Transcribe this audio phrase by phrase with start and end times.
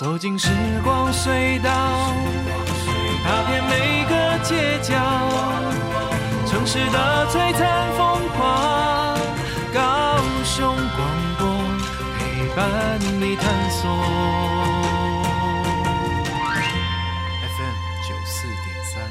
[0.00, 0.48] 走进时
[0.82, 1.70] 光隧道，
[3.22, 4.96] 踏遍每个街角，
[6.46, 9.14] 城市的璀璨风华，
[9.74, 11.46] 高雄广播
[12.16, 13.90] 陪伴你探索。
[17.44, 17.76] FM
[18.08, 19.04] 九四点三。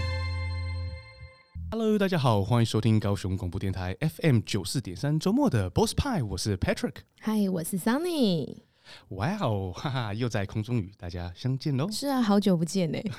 [1.70, 6.96] Hello，大家好，欢迎收听高雄广播电台 FM 九四点三周末的 Boss 派，我是 Patrick。
[7.20, 8.69] 嗨，我是 Sunny。
[9.10, 11.90] 哇哦， 哈哈，又在空中与大家相见喽。
[11.92, 13.00] 是啊，好久不见呢。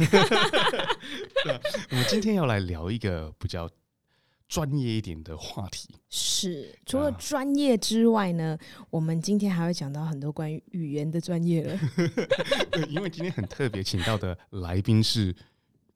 [1.90, 3.68] 我们今天要来聊一个比较
[4.48, 5.88] 专业一点的话题。
[6.08, 8.58] 是，除了专业之外呢，
[8.90, 11.78] 我们今天还会讲到很多关于语言的专业了。
[12.72, 15.34] 对因为今天很特别，请到的来宾是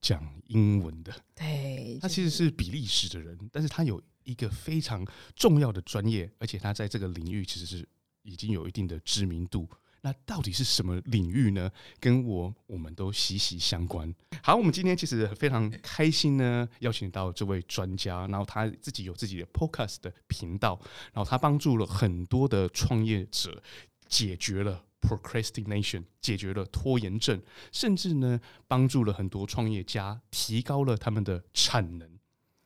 [0.01, 5.04] 讲英文的，对，他其实是比利时的人，但是他有一个非常
[5.34, 7.88] 重要的专业，而且他在这个领域其实是
[8.24, 9.69] 已经有一定的知名度。
[10.01, 11.73] 那到底是什么领域呢？
[11.98, 14.15] 跟我我们都息息相关。
[14.43, 20.79] 好，我们今天其实非常开心呢，邀请到这位专家，然后他自己有自己的 podcast 的频道，
[21.15, 23.63] 然后他帮助了很多的创业者
[24.07, 27.41] 解决了 procrastination，解决了拖延症，
[27.73, 32.18] 甚至呢帮助了很多创业家提高了他们的产能。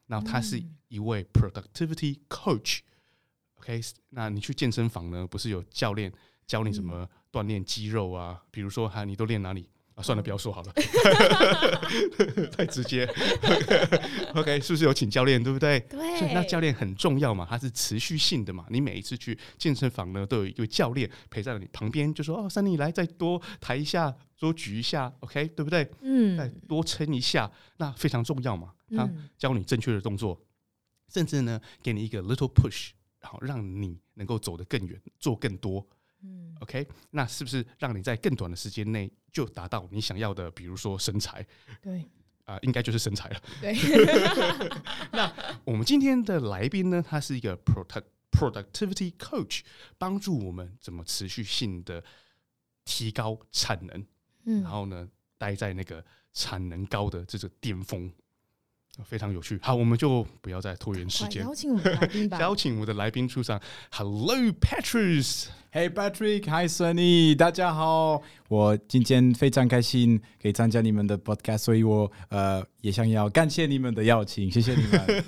[0.09, 2.81] 然后他是一位 productivity coach。
[3.61, 6.13] OK，那你去健身房呢，不是有教练
[6.47, 8.41] 教你怎么锻炼肌肉啊？
[8.51, 10.03] 比如说，哈，你都练哪里啊？
[10.03, 10.73] 算了，不要说好了，
[12.57, 13.05] 太直接。
[14.35, 15.81] OK，是不是有请教练，对不对？
[15.91, 18.65] 对所以那教练很重要嘛，他是持续性的嘛。
[18.71, 25.89] 你每一次去健身房呢，都有一位教练陪在你旁边，就说：“哦，三妮来，再多抬一下，多举一下，OK，对不对？
[26.01, 28.73] 嗯再嗯，多撑一下，那非常重要嘛。
[28.97, 30.41] 他嗯教你正确的动作，
[31.13, 32.91] 甚至呢，给你一个 little push，
[33.21, 35.87] 然后让你能够走得更远，做更多。
[36.23, 40.51] 嗯 OK，那是不是让你在更短的时间内就达到你想要的？
[40.51, 41.47] 比如说身材
[41.81, 42.05] 对
[42.45, 43.43] 啊、应该就是身材了。
[43.61, 43.77] 对，
[45.65, 49.61] 我们今天的来宾呢，他是一个 product productivity coach，
[49.99, 52.03] 帮助我们怎么持续性的
[52.85, 54.07] 提高产能，
[54.47, 55.07] 嗯然后呢，
[55.37, 58.11] 待在那个产能高的这个巅峰，
[59.05, 59.59] 非常有趣。
[59.63, 62.39] 好，我们就不要再拖延时间，邀请我们的来宾吧。
[62.43, 63.61] 邀请我的来宾出场。
[63.91, 65.47] Hello, Patrice。
[65.71, 75.25] Hey Patrick，Hi Sunny，大家好，我今天非常开心可以参加你们的 podcast，所以我呃也想要感谢你们的邀请，谢谢你们。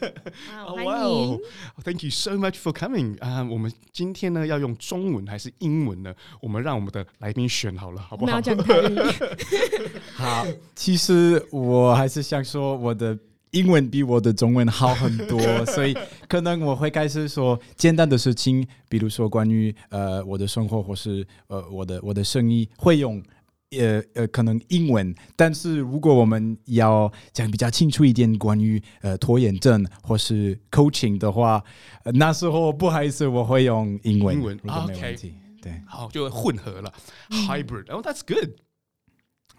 [0.48, 1.34] 好， Oh, 欢 wow.
[1.34, 1.40] 迎。
[1.84, 3.20] Thank you so much for coming.
[3.20, 6.14] 啊、我们今天呢要用中文还是英文呢？
[6.40, 8.40] 我们让我们的来宾选好了，好不好。
[10.16, 13.16] 好，其实我还是想说我的。
[13.52, 15.96] 英文比我的中文好很多，所以
[16.28, 23.22] 可能我会开始说简单的事情，比如说关于呃我的生活或是呃我的我的生意会用
[23.70, 31.62] 呃呃可能英文，但是如果我们要讲比较清楚一点关于呃拖延症或是 coaching 的话，
[32.04, 35.34] 呃那时候不好意思我会用英文，英文如果没 OK 问题。
[35.62, 36.90] 对，好，就混合了、
[37.28, 37.84] hybrid。
[37.92, 38.50] 哦、that's good。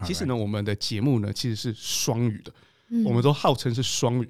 [0.04, 2.52] 其实呢，我们的节目呢其实是双语的，
[2.92, 4.30] 嗯我们都号称是双语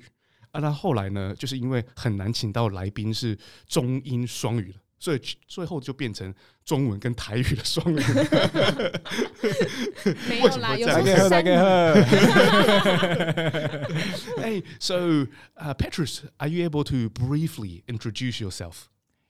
[0.52, 0.62] 啊。
[0.62, 6.34] 那后来呢，就是因为很难请到来宾是中英双语的，所以最后就变成
[6.64, 7.96] 中文跟台语的双语。
[10.30, 12.94] 没有啦，有时候为什么会这样大家好，大三家好。
[14.44, 18.90] hey, so uh, Petrus, are you able to briefly introduce yourself?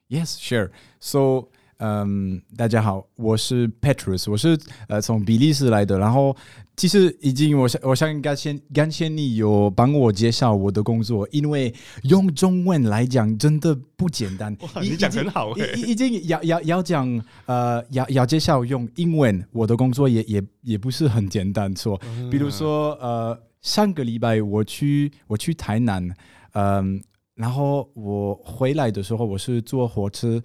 [0.09, 0.71] Yes, sure.
[0.99, 5.97] So, 嗯，大家好，我是 Petrus，我是呃从比利时来的。
[5.97, 6.35] 然后
[6.77, 11.71] 其实已经我想我想感谢感谢你有帮我介绍我的工作，因为
[12.03, 14.55] 用中文来讲真的不简单。
[14.81, 21.99] 你讲很好已欸已已经要要要讲呃要要介绍用英文，我的工作也也也不是很简单说。
[22.31, 26.09] 比如说呃上个礼拜我去我去台南，
[26.53, 27.03] 嗯、
[27.35, 30.41] 然后我回来的时候我是坐火车。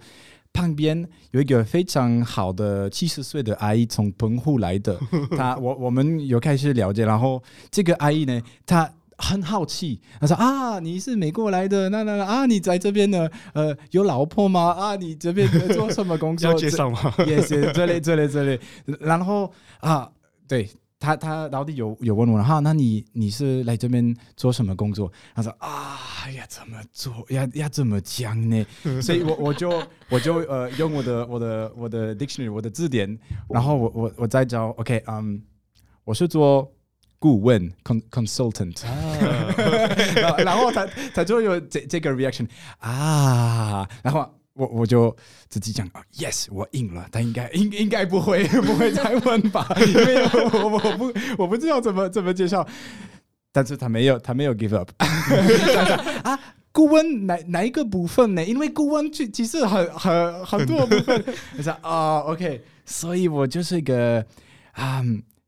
[0.57, 4.99] 旁边有一个非常好的七十岁的阿姨从澎湖来的，
[5.37, 14.71] 她我我们有开始了解，然后这个阿姨呢，她很好奇，她说啊，你是美国来的，那那那啊，你在这边呢，呃，有老婆吗？
[14.71, 16.49] 啊，你这边做什么工作？
[16.49, 18.59] 要介绍吗？yes，yes，这类这类这类，
[18.99, 20.09] 然后啊，
[20.47, 20.67] 对
[20.99, 25.11] 他他老弟有有问我，哈，那你你是来这边做什么工作？
[25.35, 25.99] 他说啊，
[26.35, 28.65] 要怎么做，要要怎么讲呢？
[29.01, 33.17] 所以我我就我就呃用我的我的我的 dictionary 我的字典，
[33.49, 35.41] 然后我我我再找，OK，嗯，
[36.03, 36.71] 我是做
[37.19, 42.47] 顾问 con consultant，啊 然后他他就有这这个 reaction
[42.79, 44.27] 啊，然后
[44.57, 45.15] 我我就
[45.49, 52.67] 自己讲啊，yes，我赢了，他应该 应应该不会 不会再问吧， 因为我我不我不知道怎么怎么介绍，
[53.51, 54.89] 但是他没有他没有 give up
[56.23, 56.39] 啊。
[56.71, 58.45] 顾问哪哪一个部分呢？
[58.45, 61.23] 因为顾问其其实很很很多部分。
[61.55, 64.23] 他说啊，OK，所以我就是一个
[64.73, 65.03] 啊、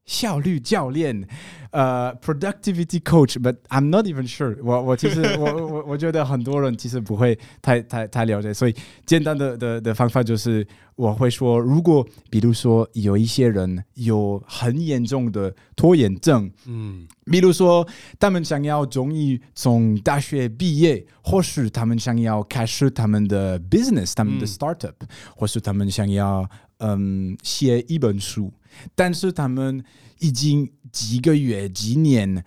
[0.10, 1.24] 效率教练，
[1.70, 4.82] 呃，productivity coach，but I'm not even sure 我。
[4.82, 8.74] 我其实 我我我觉得很多人其实不会太太太了解，所以
[9.06, 10.66] 简单的的的方法就是
[10.96, 17.08] 我会说，如果比如说有一些人有很严重的拖延症，嗯。
[17.32, 17.88] 比如说，
[18.20, 24.48] 他们想要终于从大学毕业，或是他们想要开始他们的 business，他们的嗯。
[24.48, 24.94] startup，、
[25.36, 26.44] 或是他们想要
[26.80, 28.52] 嗯写一本书，
[28.96, 29.84] 但是他们
[30.20, 32.44] 已经几个月、几年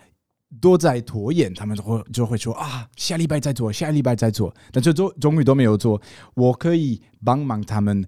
[0.60, 6.00] 都在拖延，他们就会就会说啊，下礼拜再做，下礼拜再做，但是终终于都没有做。
[6.34, 8.04] 我可以帮忙他们，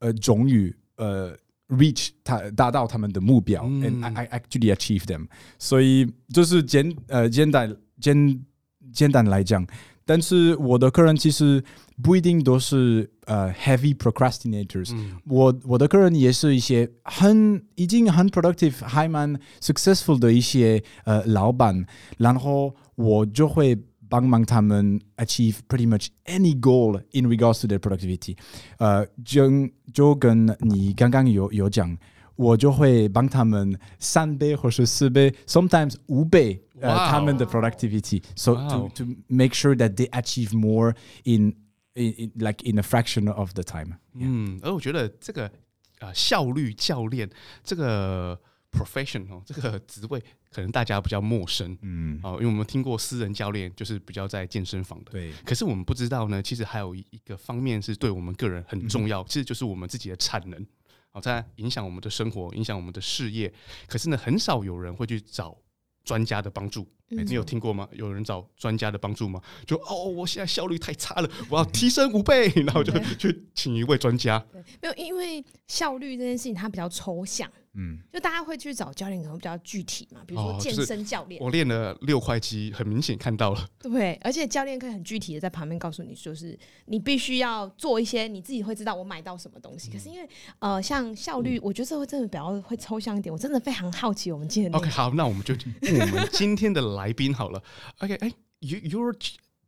[0.00, 1.36] 呃，终于呃
[1.68, 5.26] reach 他达到他们的目标、嗯 a n d I I actually achieve them。
[5.58, 8.44] 所以就是简呃简单简
[8.92, 9.66] 简单来讲，
[10.08, 11.62] 但是我的客人其实
[12.02, 21.84] 不一定都是呃 heavy procrastinators，、嗯我我的客人也是一些很已经很 productive 还蛮 successful 的一些呃老板，
[22.16, 23.76] 然后我就会
[24.08, 28.34] 帮忙他们 achieve pretty much any goal in regards to their productivity。
[28.78, 29.50] 呃，就
[29.92, 31.94] 就跟你刚刚有有讲。
[32.38, 38.22] 我就会帮他们三倍或是四倍，sometimes 五倍呃 Wow 他们的 productivity。
[38.36, 40.94] So to to make sure that they achieve more
[41.24, 41.52] in
[41.94, 43.98] in, in like in a fraction of the time.
[44.14, 45.50] 嗯，而我觉得这个
[45.98, 47.28] 呃效率教练
[47.64, 48.40] 这个
[48.70, 55.10] profession 哦，这个职位可能大家比较陌生嗯，哦，因为我们听过私人教练，就是比较在健身房的。
[55.10, 60.64] 对，可是我们不知道呢，其实还有一一个方面是对我们个人很重要，其实就是我们自己的产能，
[61.10, 63.52] 好、在影响我们的生活，影响我们的事业。
[63.86, 65.56] 可是呢，很少有人会去找
[66.04, 66.86] 专家的帮助。
[67.10, 67.88] 嗯你有听过吗？
[67.92, 69.40] 有人找专家的帮助吗？
[69.66, 74.38] 就哦，我现在效率太差了，我要提升五倍， 然后就去请一位专家。
[74.52, 83.66] 对，没有，因为效率这件事情它比较抽象，嗯，就大家会去找教练，可能比较具体嘛，比如说健哦就是身教练，我练了六块肌，很明显看到了。
[83.78, 89.90] 对，而且教练可以很具体的在旁边告诉你，就是你必须要做一些你自己会知道我买到什么东西。
[89.90, 90.28] 可是因为
[90.58, 93.32] 呃，像效率，我觉得这会真的比较会抽象一点。
[93.32, 97.63] 我真的非常好奇我们今天 OK，好，那我们就我们今天的来宾好了。
[97.99, 99.15] OK，哎、y o your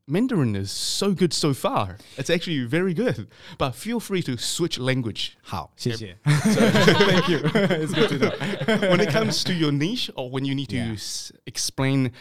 [0.07, 1.98] Mandarin is so good so far.
[2.16, 3.28] It's actually very good.
[3.57, 6.18] But feel free to switch language 好，谢谢。
[6.24, 7.40] Thank you.
[7.40, 8.90] it's good to know.
[8.92, 10.94] when it comes to your niche or when you need to Yeah.
[10.94, 12.12] s- explain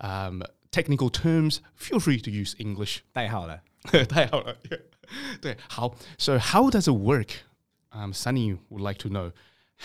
[0.00, 3.00] um, technical terms, feel free to use English.
[3.12, 3.60] 太好了。
[4.08, 4.56] 太好了。
[5.42, 5.94] 对，好。
[6.18, 7.42] So how does it work?
[7.92, 9.32] Um, Sunny would like to know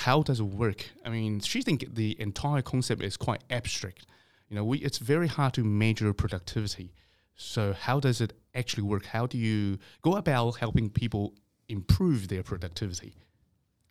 [0.06, 0.86] how does it work.
[1.06, 4.04] I mean, she think the entire concept is quite abstract.
[4.50, 6.92] You know, we it's very hard to measure productivity.
[7.36, 9.06] So how does it actually work?
[9.06, 11.34] How do you go about helping people
[11.68, 13.14] improve their productivity?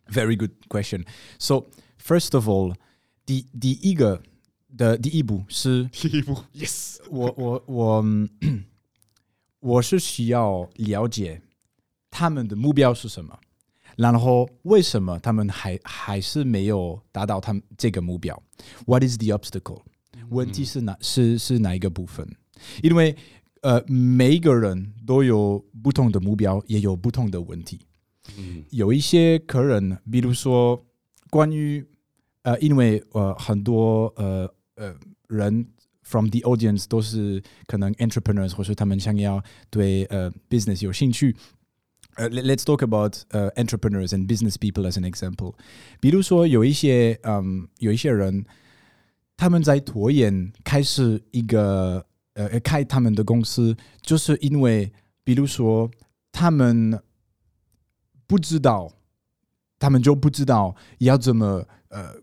[0.07, 1.05] Very good question.
[1.39, 1.67] So
[1.97, 2.75] first of all，
[3.25, 4.21] 第第一个
[4.77, 5.89] 的第一步是
[6.53, 6.99] yes.
[7.09, 8.65] 我我我嗯
[9.59, 11.41] 我是需要了解
[12.09, 13.39] 他们的目标是什么，
[13.97, 18.41] 然后为什么他们还还是没有达到他们这个目标？
[18.85, 19.83] What is the obstacle？
[20.30, 22.26] 问题是哪是是哪一个部分？
[22.82, 23.14] 因为
[23.62, 27.80] 呃，每一个人都有不同的目标，也有不同的问题。
[28.38, 30.84] 嗯有一些客人，比如说
[31.30, 31.84] 关于
[32.42, 34.94] 呃，因为呃很多呃呃
[35.28, 35.66] 人
[36.02, 41.34] from the audience 都是可能 entrepreneurs 或是他们想要对呃 business 有兴趣。
[42.16, 45.54] 呃、let- let's talk about 呃 entrepreneurs and business people as an example。
[46.00, 48.44] 比如说有一些嗯有一些人，
[49.36, 54.90] 他们在拖延开始一个呃开他们的公司，就是因为
[55.22, 55.90] 比如说
[56.32, 56.98] 他们
[58.26, 58.90] 不知道，
[59.78, 62.14] 他们就不知道要怎么呃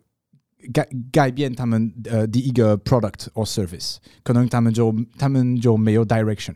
[0.73, 6.55] 改改变他们呃第一个 product or service，可能他们就他们就没有 direction。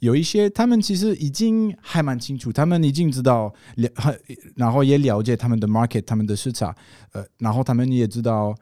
[0.00, 4.18] 有一些他们其实已经还蛮清楚，他们已经知道了，很
[4.56, 6.74] 然后也了解他们的 market，他们的市场，
[7.12, 8.54] 呃，然后他们也知道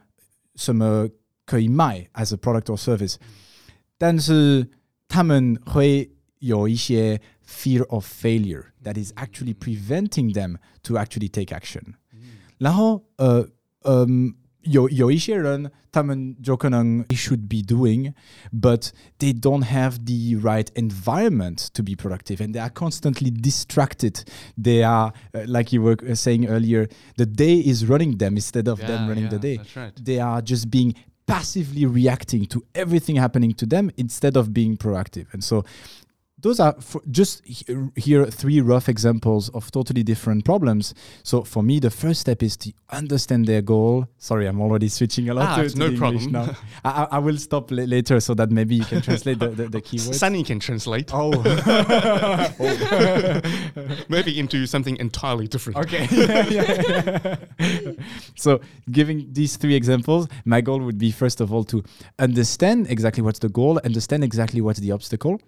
[0.57, 1.09] 什么
[1.46, 3.16] 可以卖 as a product or service，
[3.98, 4.70] 但是
[5.08, 11.94] 他们会有一些 fear of failure that is actually preventing them to actually take action。
[12.58, 13.48] 然后呃
[13.84, 18.14] 嗯， 有有一些人，他们就可能 they should be doing,
[18.52, 24.26] but they don't have the right environment to be productive, and they are constantly distracted.
[24.62, 28.68] They are, uh, like you were uh, saying earlier, the day is running them instead
[28.68, 29.58] of them Yeah, running the yeah, day.
[29.58, 29.94] That's right.
[30.04, 30.96] They are just being
[31.27, 35.27] passively reacting to everything happening to them instead of being proactive.
[35.33, 35.65] And so
[36.43, 36.75] those are
[37.11, 37.65] just he-
[37.97, 40.93] here three rough examples of totally different problems.
[41.23, 44.07] So for me, the first step is to understand their goal.
[44.19, 46.33] Sorry, I'm already switching a lot Ah, to, no problem.
[46.33, 46.55] now.
[46.85, 49.81] I, I- will stop la- later so that maybe you can translate the, the, the
[49.81, 50.15] keywords.
[50.15, 51.31] Sunny can translate Oh,
[54.09, 55.79] maybe into something entirely different.
[55.79, 56.09] okay.
[56.11, 57.93] Yeah, yeah.
[58.35, 61.83] so, giving these three examples, my goal would be first of all to
[62.19, 65.41] understand exactly what's the goal, understand exactly what's the obstacle.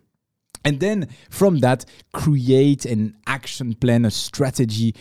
[0.64, 4.94] And then from that, create an action plan, a strategy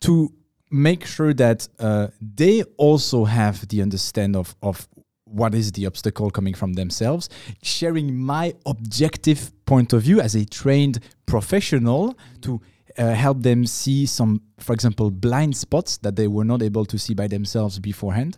[0.00, 0.32] to
[0.70, 4.88] make sure that uh, they also have the understand of, of
[5.24, 7.28] what is the obstacle coming from themselves,
[7.62, 12.60] sharing my objective point of view as a trained professional to
[12.98, 16.98] uh, help them see some, for example, blind spots that they were not able to
[16.98, 18.36] see by themselves beforehand.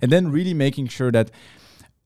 [0.00, 1.30] And then really making sure that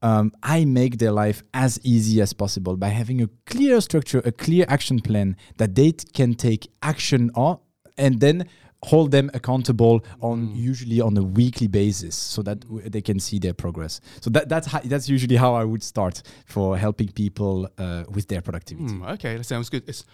[0.04, 4.32] um, I make their life as easy as possible by having a clear structure, a
[4.32, 7.60] clear action plan that they t- can take action on,
[7.98, 8.46] and then
[8.84, 13.38] hold them accountable on usually on a weekly basis so that w- they can see
[13.38, 14.00] their progress.
[14.22, 18.30] So that that's how, that's usually how I would start for helping people uh, with
[18.30, 18.88] their productivity.
[18.94, 19.84] Hmm, okay, that sounds good.
[19.86, 20.06] It's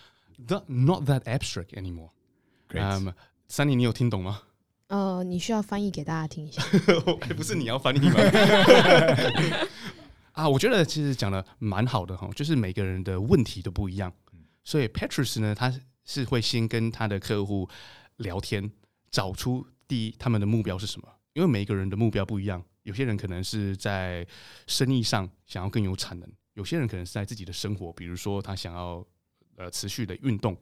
[0.47, 2.09] th- not that abstract anymore.
[2.69, 2.81] Great.
[2.81, 3.13] Um,
[3.47, 4.41] Sunny，你有听懂吗？
[4.90, 6.60] 呃，你需要翻译给大家听一下。
[7.36, 8.16] 不是你要翻译吗？
[10.32, 14.12] 啊，我觉得其实讲的蛮好的哈，就是每个人的问题都不一样，
[14.64, 15.72] 所以 Petrus 呢，他
[16.04, 17.68] 是会先跟他的客户
[18.16, 18.68] 聊天，
[19.12, 24.26] 找出第一他们的目标是什么，因为每个人的目标不一样，有些人可能是在
[24.66, 29.06] 生意上想要更有产能，有些人可能是在自己的生活，比如说他想要
[29.56, 30.56] 呃持续的运动，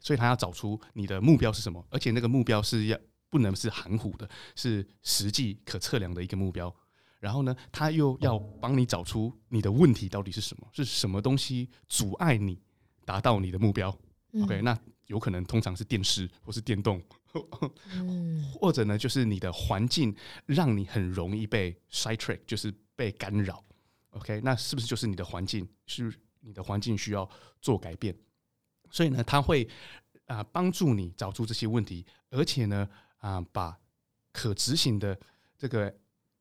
[0.00, 2.98] 所以他要找出你的目标是什么，而且那个目标是要
[3.30, 6.74] 不能是含糊的，是实际可测量的一个目标。
[7.20, 12.60] 然后呢，他又要帮你找出你的问题到底是什么，是什么东西阻碍你
[13.04, 13.90] 达到你的目标。
[14.32, 17.02] 嗯 OK，那有可能通常是电视或是电动，
[17.92, 20.14] 嗯 或者呢就是你的环境
[20.46, 23.64] 让你很容易被 sidetrack，就是被干扰。
[24.10, 27.28] OK，那是不是就是你的环境是你的环境需要
[27.60, 28.16] 做改变？
[28.90, 29.68] 所以呢，他会
[30.26, 32.88] 啊、帮助你找出这些问题，而且呢
[33.18, 33.78] 啊、把
[34.32, 35.18] 可执行的
[35.56, 35.94] 这个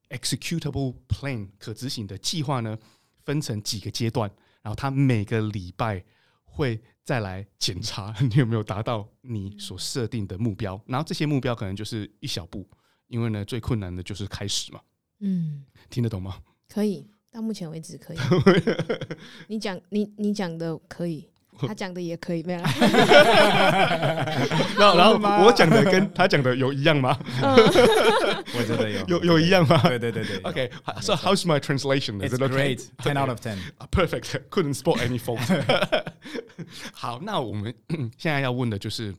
[0.09, 2.77] executable plan 可执行的计划呢
[3.23, 4.29] 分成几个阶段，
[4.61, 6.03] 然后他每个礼拜
[6.43, 12.67] 会再来检查 你有没有达到你所设定的目标，然后这些目标可能就是一小步，
[13.07, 14.81] 因为呢最困难的就是开始嘛，
[15.19, 16.41] 嗯，听得懂吗？
[16.69, 18.17] 可以，到目前为止可以。
[19.47, 21.29] 你讲你你讲的可以，
[21.67, 22.59] 他讲的也可以，没有。
[24.77, 27.17] 然后，然后我讲的跟他讲的有一样吗？
[27.41, 29.81] 我真的有，有有一样吗？
[29.87, 30.37] 对对对对。
[30.43, 32.19] OK，so how's my translation?
[32.27, 32.81] Is it great?
[32.97, 33.57] Ten out of ten.
[33.91, 34.49] Perfect.
[34.49, 35.39] Couldn't spot any fault.
[36.93, 37.73] 好，那我们
[38.17, 39.15] 现在要问的就是，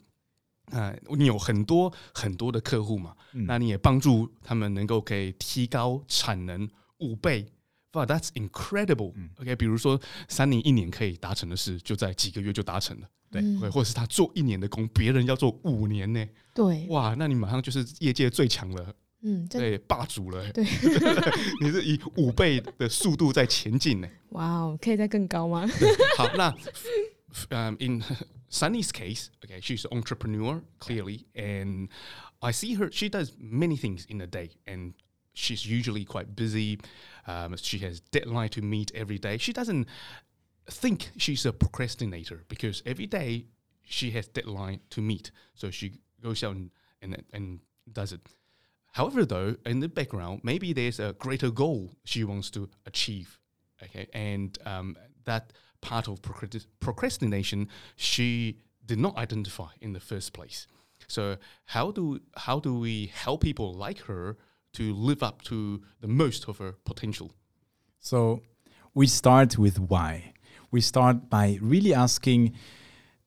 [0.70, 3.14] 呃，你有很多很多的客户嘛？
[3.32, 6.68] 那你也帮助他们能够可以提高产能
[6.98, 7.46] 五倍。
[7.93, 9.13] Wow, that's incredible.
[9.15, 13.07] 嗯 OK，比如说三年一年可以达成的事，就在几个月就达成了。
[13.29, 16.27] 对嗯对，或者是他做一年的工，别人要做五年呢。
[16.53, 20.51] 对，哇，那你马上就是业界最强了，嗯，这对，霸主了。
[20.51, 20.63] 对，
[21.61, 24.07] 你是以五倍的速度在前进呢。
[24.29, 25.67] 哇哦，可以再更高吗？
[26.17, 26.49] 好，那
[27.49, 28.03] um, in
[28.49, 31.89] Sunny's case, okay, she's an entrepreneur clearly, and
[32.39, 32.91] I see her.
[32.91, 34.93] She does many things in a day, and
[35.38, 36.80] she's usually quite busy.
[37.26, 39.38] Um, she has deadline to meet every day.
[39.38, 39.86] She doesn't
[40.70, 43.46] think she's a procrastinator because every day
[43.84, 45.92] she has deadline to meet, so she
[46.22, 48.20] goes out and and, and does it.
[48.92, 53.38] However, though, in the background, maybe there's a greater goal she wants to achieve.
[53.82, 56.20] Okay, and um, that part of
[56.80, 60.66] procrastination she did not identify in the first place.
[61.06, 64.36] So how do how do we help people like her
[64.74, 67.32] to live up to the most of her potential?
[68.00, 68.42] So
[68.94, 70.32] we start with why.
[70.70, 72.54] We start by really asking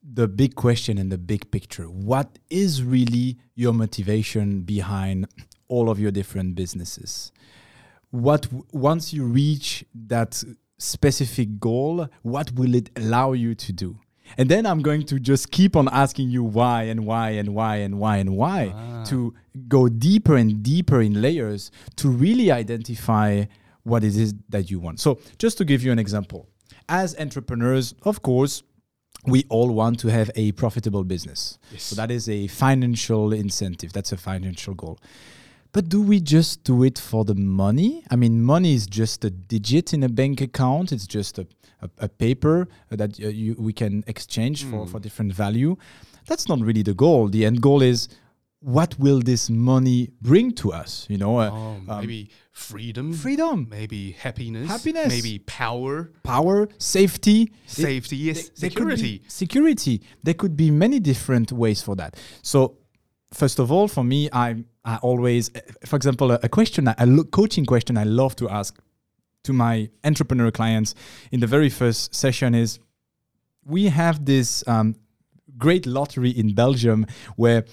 [0.02, 1.84] the big question and the big picture.
[1.84, 5.26] What is really your motivation behind
[5.68, 7.32] all of your different businesses?
[8.10, 10.42] What once you reach that
[10.78, 13.98] specific goal, what will it allow you to do?
[14.38, 17.76] And then I'm going to just keep on asking you why and why and why
[17.76, 19.04] and why and why ah.
[19.04, 19.34] to
[19.68, 23.44] go deeper and deeper in layers to really identify
[23.82, 25.00] what it is that you want.
[25.00, 26.48] So, just to give you an example,
[26.88, 28.62] as entrepreneurs, of course,
[29.26, 31.58] we all want to have a profitable business.
[31.70, 31.84] Yes.
[31.84, 33.92] So that is a financial incentive.
[33.92, 34.98] That's a financial goal.
[35.72, 38.04] But do we just do it for the money?
[38.10, 40.92] I mean, money is just a digit in a bank account.
[40.92, 41.46] It's just a,
[41.80, 45.76] a, a paper that uh, you, we can exchange for, for different value.
[46.26, 47.28] That's not really the goal.
[47.28, 48.08] The end goal is
[48.60, 51.06] what will this money bring to us?
[51.08, 55.08] You know, uh, Oh, maybe freedom, freedom, maybe happiness, Happiness.
[55.08, 59.22] maybe power, power, safety, safety, yes, be security.
[59.26, 60.02] security.
[60.22, 62.16] There could be many different ways for that.
[62.42, 62.76] So,
[63.32, 65.50] first of all, for me, I I always,
[65.86, 68.78] for example, a, question, a coaching question I love to ask
[69.44, 70.94] to my entrepreneur clients
[71.30, 72.78] in the very first session is,
[73.64, 74.96] we have this um,
[75.56, 77.64] great lottery in Belgium where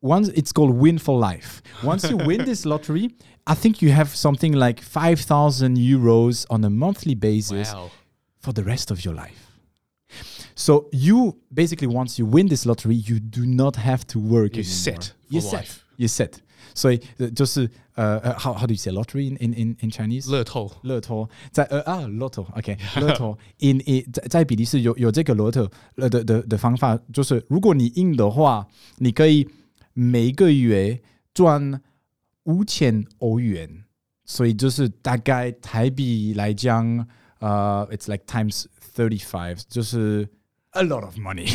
[0.00, 1.62] once it's called win for life.
[1.82, 3.10] Once you win this lottery,
[3.46, 7.90] I think you have something like 5,000 euros on a monthly basis Wow.
[8.38, 9.46] for the rest of your life.
[10.54, 14.64] So you basically once you win this lottery, you do not have to work You're
[14.64, 14.64] anymore.
[14.64, 15.99] set for set life.
[15.99, 16.33] You're set.
[16.73, 20.29] 所以呃就是呃呃 how how do you say lottery in in in in Chinese？
[20.29, 29.47] 乐透乐透在呃啊，lotto，OK，、乐透 in in 在在比利时有有这个乐透呃的的的方法，就是如果你赢的话，你可以
[29.93, 30.99] 每个月
[31.33, 31.81] 赚
[32.43, 33.85] 五千欧元，
[34.25, 37.07] 所以就是大概台币来讲，
[37.39, 40.27] 呃，it's like times thirty five，就是
[40.77, 41.47] a lot of money。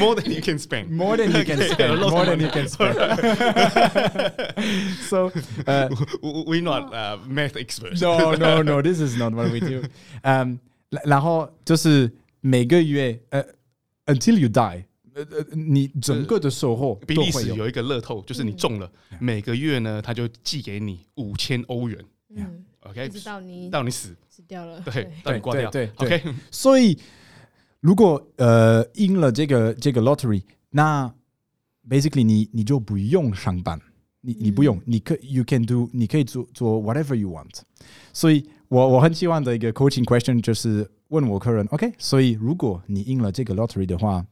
[0.00, 0.90] more than you can spend.
[0.90, 1.94] More than you can Okay, a spend.
[2.00, 2.44] lot of More than money.
[2.44, 2.96] you can spend.
[5.08, 5.30] so,
[5.66, 5.88] uh,
[6.22, 8.00] W- We're not uh, math experts.
[8.00, 9.82] no, no, no, this is not what we do.
[10.24, 10.58] Um,
[10.90, 13.44] 然然后就是每个月呃，
[14.06, 17.38] until you die，呃呃，你整个的收获比都会有。
[17.40, 18.90] 利时有一个乐透，就是你中了，
[19.20, 21.98] 每个月呢，他就寄给你五千欧元
[22.35, 26.97] 嗯，，OK，一直到你到你死，死掉了，对，到你挂掉，对对对，OK，所以
[27.79, 31.13] 如果呃赢了这个这个 lottery，那
[31.87, 33.79] basically 你你就不用上班，
[34.21, 37.61] 你你不用，你可 you can do，你可以做做 whatever you want。
[38.13, 44.25] 所以我我很希望的一个 coaching question 就是问我客人，OK，所以如果你赢了这个 lottery 的话，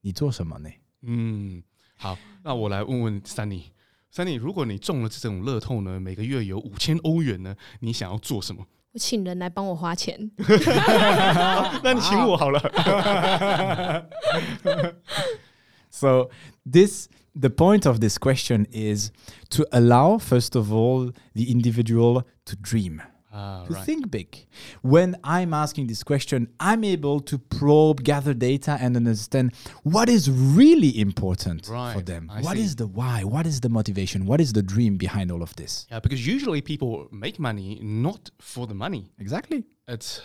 [0.00, 0.70] 你做什么呢？
[1.02, 1.62] 嗯，
[1.96, 3.64] 好，那我来问问 Sunny。
[4.13, 8.65] Sunny，如果你中了这种乐透呢，每个月有五千欧元呢，你想要做什么？
[8.93, 10.31] 我请人来帮我花钱，
[11.83, 12.61] 那你请我好了。
[15.89, 16.29] So
[16.65, 19.11] this the point of this question is
[19.49, 23.01] to allow first of all the individual to dream.
[23.37, 23.85] Ah, to right.
[23.85, 24.47] think big.
[24.81, 29.51] When I'm asking this question, I'm able to probe, gather data, and understand
[29.83, 32.29] what is really important for Right, them.
[32.31, 32.63] I What see.
[32.63, 33.25] is the why?
[33.25, 34.25] What is the motivation?
[34.25, 35.85] What is the dream behind all of this?
[35.91, 39.11] Yeah, because usually people make money not for the money.
[39.19, 39.65] Exactly.
[39.85, 40.21] It's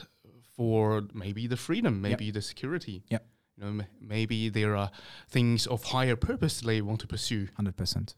[0.57, 3.03] for maybe the freedom, maybe the security.
[3.11, 3.27] Yep.
[3.57, 4.91] You know, m- maybe there are
[5.29, 7.49] things of higher purpose they want to pursue.
[7.59, 8.15] 100%.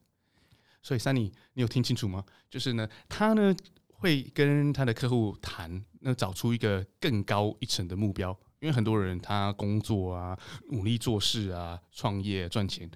[0.82, 2.24] 所以 Sunny，你有听清楚吗？
[2.50, 3.54] 就是呢，他呢
[3.97, 8.37] 会跟他的客户谈，那找出一个更高一层的目标。
[8.59, 10.37] 因为很多人他工作啊，
[10.69, 12.89] 努力做事啊，创业赚钱，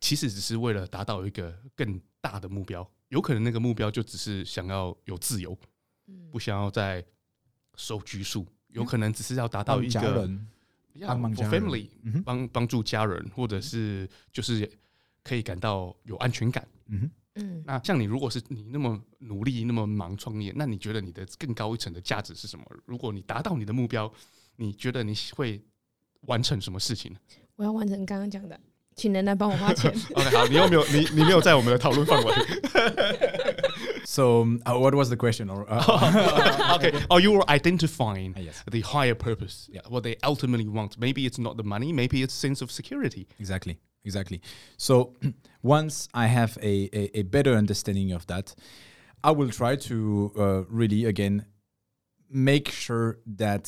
[0.00, 2.88] 其实只是为了达到一个更大的目标。
[3.08, 5.56] 有可能那个目标就只是想要有自由，
[6.32, 7.04] 不想要再
[7.76, 8.44] 受拘束。
[8.70, 10.28] 有可能只是要达到一个
[10.98, 11.88] family
[12.24, 14.68] 帮帮助家人，或者是就是
[15.22, 16.66] 可以感到有安全感。
[16.86, 17.08] 嗯，
[17.65, 22.65] 那像你，如果是你那么努力、那么忙创业，那你觉得你的更高一层的价值是什么？
[22.85, 24.11] 如果你达到你的目标，
[24.57, 25.61] 你觉得你会
[26.21, 27.19] 完成什么事情呢
[27.55, 28.59] 我要完成刚刚讲的，
[28.95, 29.91] 请人来帮我花钱。
[30.13, 32.33] ？OK，好，你有没有你你没有在我们的讨论范围
[34.03, 35.47] So, um, uh, what was the question?
[35.47, 38.61] Or, uh, ？OK， 哦、you were identifying Ah, yes.
[38.69, 40.97] the higher purpose, yeah, what they ultimately want.
[40.97, 43.27] Maybe it's not the money, maybe it's sense of security.
[43.39, 44.40] Exactly, exactly.
[44.78, 45.12] So
[45.62, 48.54] once I have a, a, a better understanding of that,
[49.22, 51.44] I will try to uh, really again
[52.30, 53.64] make sure that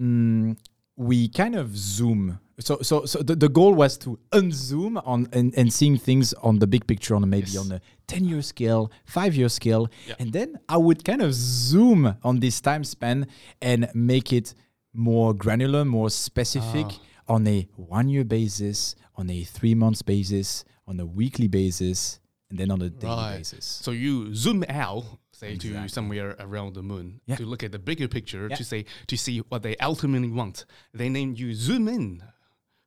[0.00, 0.56] mm,
[0.96, 2.40] we kind of zoom.
[2.58, 6.58] So so so the, the goal was to unzoom on and, and seeing things on
[6.58, 7.58] the big picture on maybe Yes.
[7.64, 9.88] on a 10 year scale, five year scale.
[10.08, 10.14] Yeah.
[10.18, 13.26] And then I would kind of zoom on this time span
[13.60, 14.54] and make it
[14.94, 17.00] more granular, more specific Ah.
[17.28, 22.58] On a one year basis, on a three months basis, on a weekly basis, and
[22.58, 23.38] then on a daily Right.
[23.38, 23.64] basis.
[23.64, 25.82] So you zoom out say Exactly.
[25.82, 27.36] to somewhere around the moon Yeah.
[27.36, 28.56] to look at the bigger picture Yeah.
[28.56, 30.64] to say to see what they ultimately want.
[30.94, 32.22] Then then you zoom in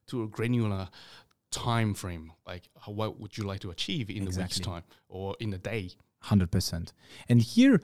[0.08, 0.88] to a granular
[1.50, 5.36] time frame, like how, what would you like to achieve in the week's time or
[5.40, 5.90] in a day?
[6.20, 6.92] Hundred percent.
[7.28, 7.80] And here,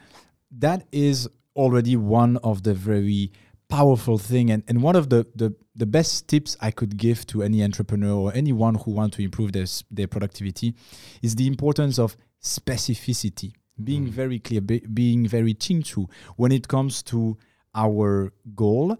[0.50, 3.32] that is already one of the very
[3.68, 7.42] powerful thing and, and one of the, the the best tips I could give to
[7.42, 10.74] any entrepreneur or anyone who want to improve their their productivity
[11.22, 13.52] is the importance of specificity,
[13.82, 14.10] being Mm.
[14.10, 17.36] very clear, be, being very chinchu when it comes to
[17.74, 18.96] our goal.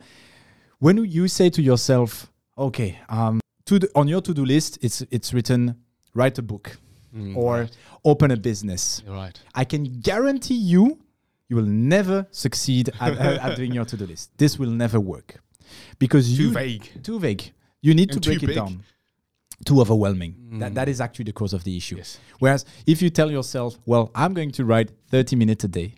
[0.78, 5.32] When you say to yourself, okay, um, to on your to do list, it's it's
[5.32, 5.76] written
[6.14, 6.76] write a book
[7.14, 7.76] Mm, or right.
[8.04, 9.02] open a business.
[9.06, 9.40] You're right.
[9.54, 10.98] I can guarantee you,
[11.48, 14.30] you will never succeed at, at, doing your to-do list.
[14.36, 15.40] This will never work
[15.98, 17.02] because Too you vague.
[17.02, 17.52] too vague.
[17.82, 18.56] You need And to break it big.
[18.56, 18.82] down.
[19.64, 20.34] Too overwhelming.
[20.58, 20.74] That Mm.
[20.74, 21.96] that is actually the cause of the issue.
[21.96, 22.18] Yes.
[22.40, 25.94] Whereas if you tell yourself, well, I'm going to write 30 minutes a day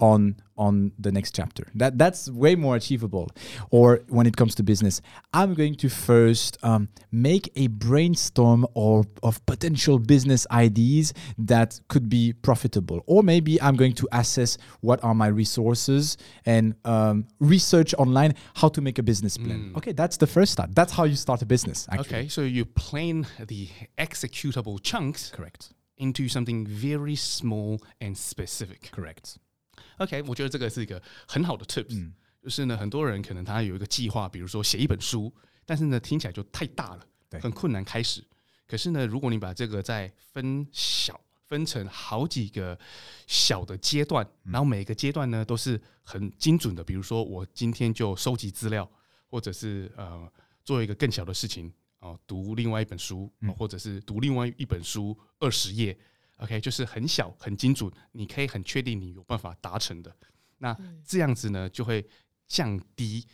[0.00, 1.66] on on the next chapter.
[1.74, 3.30] That that's way more achievable.
[3.70, 5.00] Or when it comes to business,
[5.32, 12.08] I'm going to first um, make a brainstorm or of potential business ideas that could
[12.10, 13.02] be profitable.
[13.06, 18.68] Or maybe I'm going to assess what are my resources and um, research online how
[18.68, 19.70] to make a business plan.
[19.72, 19.76] Mm.
[19.78, 20.74] Okay, that's the first start.
[20.74, 21.88] That's how you start a business.
[21.90, 22.18] Actually.
[22.18, 25.72] Okay, so you plan the executable chunks correct.
[25.96, 28.90] into something very small and specific.
[28.92, 29.38] Correct.
[30.00, 35.30] OK，我觉得这个是一个很好的 tips，、嗯就是呢，很多人可能他有一个计划，比如说写一本书，
[35.66, 37.06] 但是呢听起来就太大了，
[37.38, 38.24] 很困难开始。
[38.66, 42.78] 可是呢，如果你把这个再分小，分成好几个
[43.26, 48.90] 小的阶段，然后每个阶段呢都是很精准的，比如说我今天就收集资料，
[49.28, 50.26] 或者是呃
[50.64, 55.94] 做一个更小的事情哦，读另外一本书，或者是读另外一本书二十页。
[56.40, 60.14] OK，就是很小很精准，你可以很确定你有办法达成的。
[60.58, 62.06] 那这样子呢，就会
[62.46, 63.26] 降低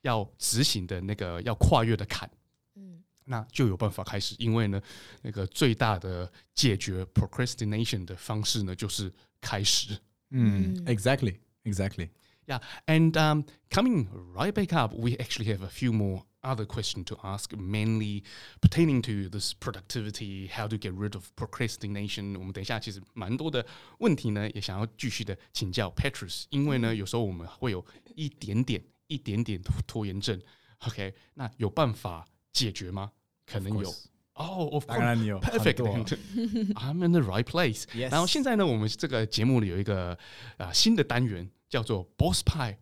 [0.00, 2.28] 要执行的那个要跨越的坎，
[2.74, 4.34] 嗯那就有办法开始。
[4.38, 4.80] 因为呢，
[5.22, 9.98] 那个最大的解决 procrastination 的方式呢，就是开始。
[10.30, 11.38] Mm, exactly.
[11.64, 12.08] Exactly.
[12.46, 17.05] Yeah, and um, coming right back up, we actually have a few more other questions
[17.05, 18.23] to ask, mainly
[18.61, 22.37] pertaining to this productivity, how to get rid of procrastination.
[22.37, 23.65] 我们等一下其实蛮多的
[23.99, 30.41] 问题呢，也想要继续的请教 Petrus，因为呢，有时候我们会有一点点、一点点拖拖延症。
[30.79, 33.11] OK，那有办法解决吗？
[33.45, 33.93] 可能有。
[34.39, 35.01] 哦、oh,，of 当 course。
[35.01, 35.83] 然有 Perfect.
[35.91, 36.17] 很多
[36.75, 37.85] I'm in the right place.
[37.95, 38.11] Yes.
[38.11, 40.15] 然后现在呢，我们这个节目里有一个
[40.57, 42.77] 啊、新的单元，叫做 Boss 派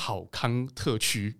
[0.00, 1.34] 好康特区。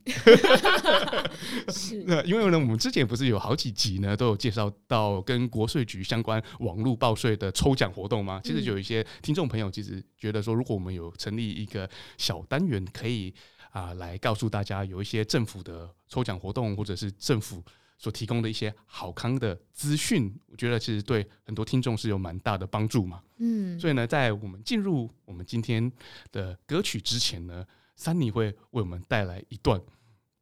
[1.68, 8.40] 是那因为呢，我们之前不是有好几集呢，都有介绍到跟国税局相关网络报税的抽奖活动吗？
[8.42, 13.32] 其实有一些听众朋友其实觉得说，如果我们有成立一个小单元，可以
[13.70, 17.62] 啊、来告诉大家有一些政府的抽奖活动，或者是政府
[17.96, 23.22] 所提供的一些好康的资讯，我觉得其实对很多听众是有蛮大的帮助嘛。
[23.38, 25.92] 嗯，所以呢，在我们进入我们今天
[26.32, 27.64] 的歌曲之前呢，
[27.98, 29.82] 三妮会为我们带来一段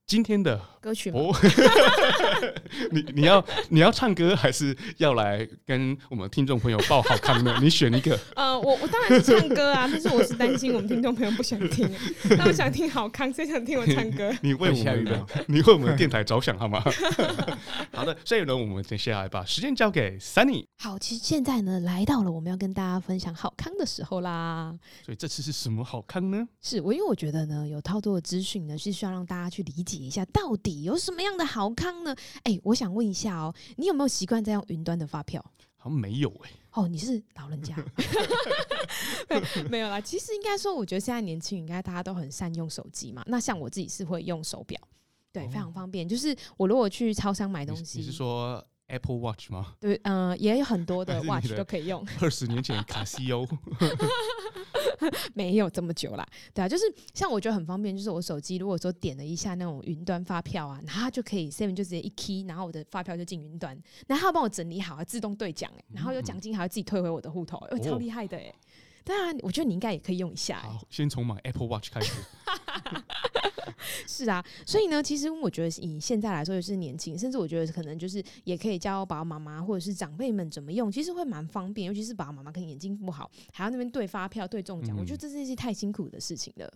[0.07, 1.35] 今天的歌曲吗哦，
[2.93, 7.59] 你你要你要唱歌，还是要来跟我们听众朋友报好康呢？
[7.61, 8.17] 你选一个。
[8.37, 11.91] 呃，我我当然是唱歌啊， 但是我是担心我们听众朋友不想听，
[12.39, 14.33] 他们想听好康，谁想听我唱歌？
[14.43, 16.81] 你为我们的你为我们电台着想好吗？
[17.93, 20.67] 好的，这一轮，我们接下来把时间交给 Sunny。
[20.79, 24.73] 好，其实现在呢，来到了我们要跟大家分享好康的时候啦。
[25.05, 26.47] 所以这次是什么好康呢？
[26.63, 32.15] 是我，因为我觉得呢，有太多的资讯呢，是需要让大家去理解一下，到底有什么样的好康呢？
[32.45, 35.45] 哎，我想问一下哦，你有没有习惯在用云端的发票？
[35.77, 37.77] 好像没有哎、哦，你是老人家，
[39.71, 40.01] 没有啦。
[40.01, 43.23] 其实应该说，我觉得现在年轻人应该大家都很善用手机嘛。
[43.27, 44.81] 那像我自己是会用手表，
[45.33, 46.09] 对，哦非常方便。
[46.09, 49.75] 就是我如果去超商买你东西，你是说 Apple Watch 吗？
[49.79, 53.47] 对，嗯、也有很多的 watch 的都可以用，二十年前卡西欧。
[55.35, 56.27] 没有这么久啦。
[56.55, 68.55] 对啊，就是像我觉得很方便，就是我手机如果说点了一下那种云端发票啊，然后它就可以 seven 就直接一 key，然后我的发票就进云端，然后帮我整理好，还自动兑奖哎，然后有奖金还要自己退回我的户头，哎、哦超厉害的哎。
[69.05, 70.69] 对啊，我觉得你应该也可以用一下哎。
[70.69, 72.13] 好，先从买 Apple Watch 开始。
[74.07, 86.73] 是啊，所以呢，其实我觉得以现在来说，就是年轻，甚至我觉得可能就是也可以教爸爸妈妈或者是长辈们怎么用，其实会蛮方便，尤其是爸爸妈妈可能眼睛不好，还要那边对发票、对中奖，我觉得嗯这是一件太辛苦的事情了。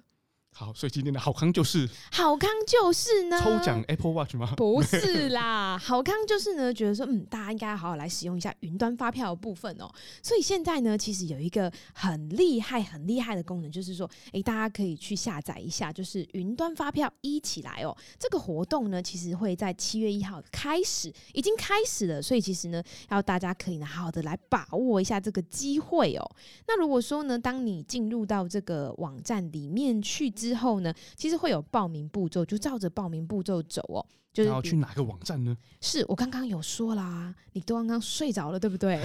[0.52, 4.52] 好，所以今天的好康就是好康就是呢，抽奖 Apple Watch 吗？
[4.56, 9.90] 不是啦， 好康就是呢，觉得说，嗯，大家应该好好来使用一下云端发票的部分哦。
[10.22, 17.96] 所以现在呢，其实有一个很厉害、很厉害的功能，就是说，诶，大家可以去下载一下，就是云端发票一起来哦。
[18.18, 22.20] 这个活动呢，其实会在七月一号开始，已经开始了。
[22.20, 26.30] 所以其实呢，要大家可以呢，好好的来把握一下这个机会哦。
[26.66, 34.06] 那如果说呢，当你进入到这个网站里面去之后呢，其实会有报名步骤，就照着报名步骤走哦。
[34.32, 35.56] 就是要去哪个网站呢？
[35.80, 39.02] 是我刚刚有说啦，你都刚刚睡着了，对不对？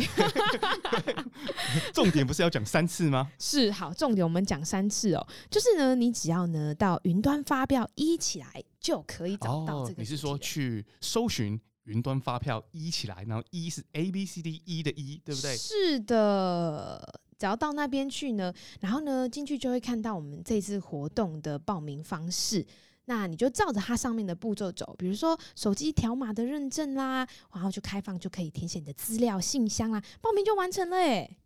[1.91, 3.31] 重点不是要讲三次吗？
[3.39, 5.27] 是好，重点我们讲三次哦。
[5.49, 10.37] 就是呢，你只要呢到云端发票一起来，就可以找到这个、哦你是说？
[10.37, 15.57] 去搜寻云端发票一起来，然后一是 A B C D E 的一，对不对？
[15.57, 17.21] 是的。
[17.37, 22.65] 只要到那边去呢，然后呢进去就会看到我们这次活动的报名方式。
[23.07, 31.37] 那你就照着它上面的步骤走，比如说手机条码的认证啦，然后就开放就可以填写你的资料、信箱啦，报名就完成了哎，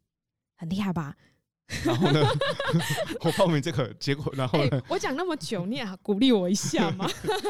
[0.55, 1.17] 很厉害吧？
[1.83, 2.21] 然后呢，
[3.19, 7.05] 我报名这个结果，然后我讲那么久，你也鼓励我一下嘛。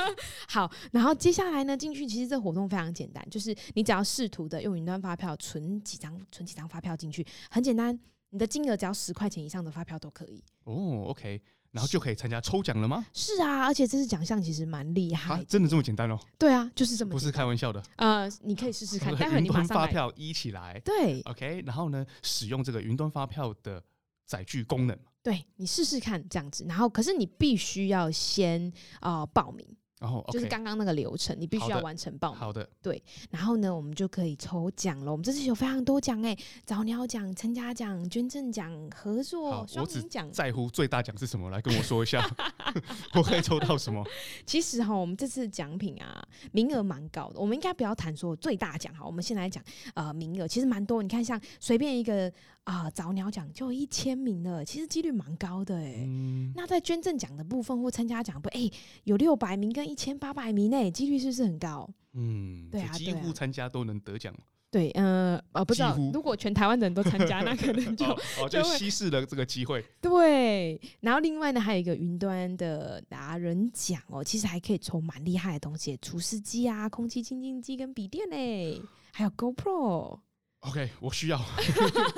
[0.50, 7.98] 好，然后接下来呢，进去其实这活动非常简单，就是你只要试图的用云端发票存几张，存几张发票进去，很简单，
[8.32, 10.44] 你的金额只要十块钱以上的发票都可以。
[10.64, 13.06] 哦，OK，然后就可以参加抽奖了吗？
[13.14, 16.20] 是啊，而且这次奖项其实蛮厉害，，啊真的这么简单哦？
[16.38, 17.84] 对啊，就是这么不是开玩笑的。
[17.98, 19.68] 呃，你可以试试看，待会云你马上来。
[19.68, 23.84] 端发票一起来对，OK，然后呢，使用这个云端发票的
[24.26, 24.98] 载具功能。
[25.22, 29.68] 对，你试试看这样子，然后可是你必须要先呃报名，
[30.00, 32.40] 然后就是刚刚那个流程，你必须要完成报名。
[32.40, 35.12] 好的，对然后呢，我们就可以抽奖了。
[35.12, 36.36] 我们这次有非常多奖哎，
[36.66, 40.32] 早鸟奖、参加奖、捐赠奖、合作双赢奖。
[40.32, 41.50] 在乎最大奖是什么？
[41.50, 42.26] 来跟我说一下，
[43.14, 44.02] 我可以抽到什么？
[44.46, 47.40] 其实哈，我们这次奖品啊，名额蛮高的。
[47.40, 49.64] 我们应该不要谈说最大奖哈，我们先来讲
[49.96, 51.04] 呃名额，其实蛮多。
[51.04, 52.32] 你看，像随便一个
[52.66, 56.04] 啊、早鸟奖就一千名了，其实几率蛮高的哎。
[56.06, 58.70] 嗯，那在捐赠奖的部分或参加奖部，哎、
[59.06, 61.90] 有六百名跟一千八百名呢，几率是不是很高？
[62.14, 64.34] 嗯，对啊就几乎参加都能得奖，
[64.70, 69.84] 对，呃，呃，不知道，如果全台湾的人都参加，那可能就哦 哦， 就稀释了这个机会。
[70.00, 78.80] 对，然后另外呢，还有一个云端的达人奖哦，其实还可以抽蛮厉害的东西，除湿机啊、空气清净机跟笔电嘞，
[79.12, 80.20] 还有 GoPro。
[80.62, 81.42] OK，我需要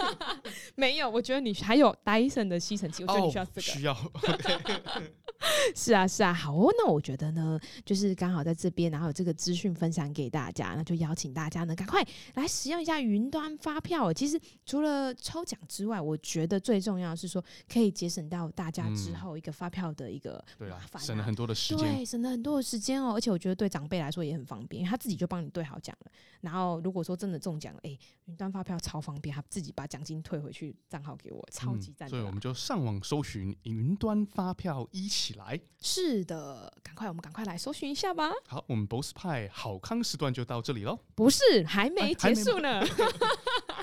[0.75, 3.61] 没有，我觉得你还有 Dyson 的吸尘器，我觉得你需要这个。
[3.61, 3.95] 哦需要。
[5.75, 6.71] 是啊，是啊，好哦。
[6.77, 14.13] 那我觉得呢，就是刚好在这边，然后有这个资讯分享给大家，那就邀请大家呢，赶快来使用一下云端发票。
[14.13, 21.95] 其实除了抽奖之外，我觉得最重要的是说，可以节省到大家之嗯后一个发票的一个对啊，省了很多的时间。
[21.95, 26.11] 对，省了很多的时间哦，而且我觉得对长辈来说也很方便，因为他自己就帮你对好奖了。
[26.41, 35.59] 然后如果说真的中奖了，哎，云端发票超方便，他自己把奖金退回去账号给我，超级赞、嗯所以我们就上网搜寻云端发票一起来。
[35.81, 38.31] 是的，赶快我们赶快来搜寻一下吧。
[38.47, 40.99] 好，我们 Boss 派好康时段就到这里喽。
[41.15, 42.79] 不是，还没哎还没结束呢。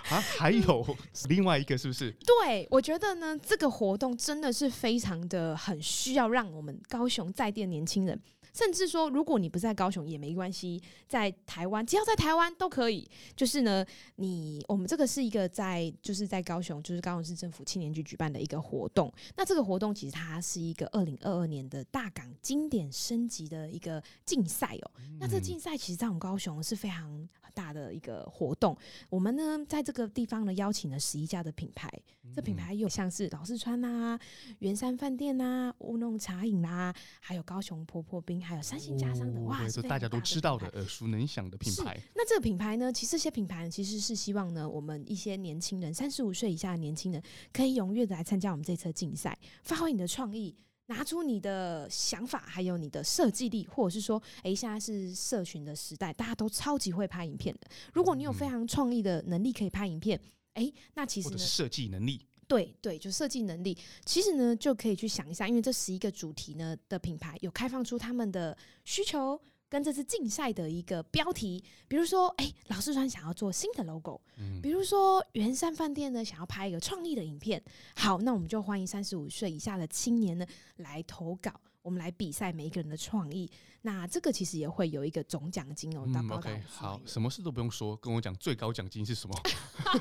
[0.08, 0.96] 啊，还有
[1.28, 2.10] 另外一个是不是？
[2.24, 8.20] 对，我觉得呢，这个活动真的是非常的很需要让我们高雄在地的年轻人，
[8.58, 13.08] 甚至说，如果你不在高雄也没关系，在台湾只要在台湾都可以。
[13.36, 19.12] 就是呢，你我们这个是一个在就是在高雄，就是高雄市政府青年局举办的一个活动。
[19.36, 24.90] 那这个活动其实它是一个二零二二年的大港经典升级的一个竞赛哦。
[25.20, 28.76] 那这竞赛其实在我们高雄是非常大的一个活动。
[29.08, 31.88] 我们呢在这个地方呢邀请了十一家的品牌，
[32.34, 34.18] 这品牌有像是老四川啦、
[34.58, 42.00] 圆山饭店啦、乌弄茶饮啦，还有高雄婆婆冰，还有三星家商的，哇，对，是大家都知道的、耳熟能详的品牌。
[42.14, 50.56] 那这个品牌呢，其实这些品牌其实是希望呢，我们一些年轻人，三十五岁以下的年轻人，可以踊跃的来参加我们这次的竞赛，发挥你的创意。
[50.90, 57.68] 拿出你的想法，还有你的设计力，或者是说，诶，现在是社群的时代，大家都超级会拍影片的。
[57.92, 60.18] 如果你有非常创意的能力可以拍影片，
[60.54, 77.62] 诶，那其实呢或者是，设计能力，对对，就设计能力，其实呢就可以去想一下，因为这十一个主题呢的品牌有开放出他们的需求跟这次竞赛的一个标题，比如说，哎，老四川想要做新的 logo，嗯比如说圆山饭店呢想要拍一个创意的影片，
[77.94, 81.52] 好，那我们就欢迎三十五岁以下的青年呢来投稿。
[81.82, 83.50] 我们来比赛每一个人的创意。
[83.82, 89.36] 那这个其实也会有一个总奖金哦，到嗯高达，OK，50 好什么事都不用说，跟我讲最高奖金是什么？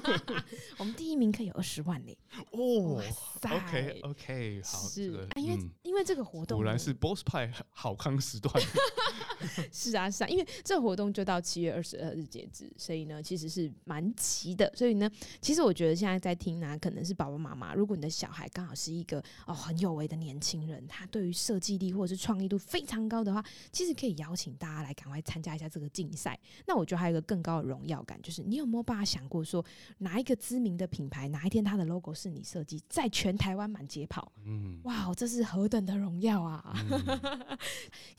[0.77, 2.17] 我们第一名可以有二十万嘞！
[2.51, 3.01] 哦
[3.43, 8.53] ，OK OK，好，是因为、嗯因为这个活动果然是 Boss 派好康时段，
[9.71, 14.71] 是啊，是啊，因为这个活动就到七月二十二日截止，所以呢，其实是蛮急的。
[14.75, 15.09] 所以呢，
[15.41, 26.39] 其实我觉得现在在听呢、可能是爸爸妈妈，如果你的小孩刚好是一个哦很有为的年轻人，他对于设计力或者是创意度非常高的话，其实可以邀请大家来赶快参加一下这个竞赛。
[26.65, 29.63] 那我觉得还有一个更高的荣耀感，就是你有没有办法想过说，
[29.99, 34.31] 哪一个知名的品牌，哪一天它的 logo 是你设计，在全台湾满街跑？
[34.45, 36.73] 嗯，哇，这是何等的荣耀啊！
[36.89, 37.57] 嗯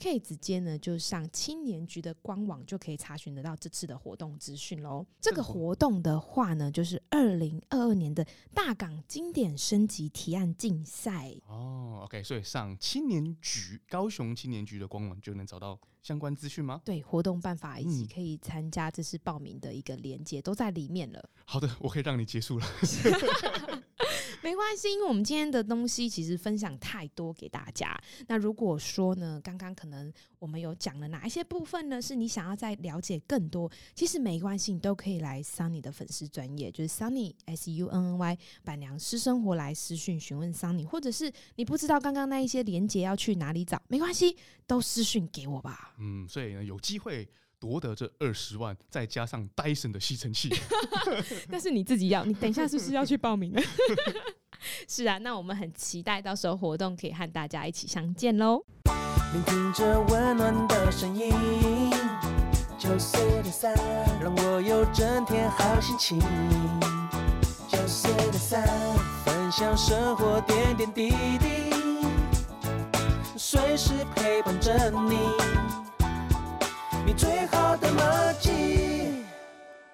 [0.01, 5.05] 可以直接呢就上青年局的官网就可以查询得到这次的活动资讯喽。
[5.19, 11.33] 这个活动的话呢，就是二零二二年的大港经典升级提案竞赛。
[11.47, 16.81] 哦，OK，所以上青年局高雄青年局的官网就能找到相关资讯吗？
[16.85, 21.29] 对活动办法以及嗯可以参加这次报名的一个连接都在里面了。
[21.45, 22.65] 好的，我可以让你结束了。
[24.49, 27.95] 没关系，因为我们今天的东西其实分享太多给大家。
[28.27, 44.35] 那如果说呢，刚刚可能我们有讲了哪一些部分呢，是你想要再了解更多，其实没关系，你都可以来 Sunny 的粉丝专业，就是 Sunny S U N N Y 板娘私生活来私讯询问 Sunny，或者是你不知道刚刚那一些连接要去哪里找，没关系，
[44.65, 45.93] 都私讯给我吧。
[45.99, 50.49] 嗯，所以呢，有机会夺得这二十万，再加上 Dyson 的吸尘器，
[51.51, 53.61] 但是你自己要，你等一下是不是要去报名了？
[54.87, 58.63] 是啊，那我们很期待到时候活动可以和大家一起相见喽。
[59.33, 61.31] 聆听着温暖的声音，
[62.77, 63.73] 九四点三，
[64.21, 66.19] 让我有整天好心情。
[67.67, 68.65] 九四点三，
[69.23, 71.71] 分享生活点点滴滴，
[73.37, 75.17] 随时陪伴着你，
[77.09, 79.23] 你最好的默契。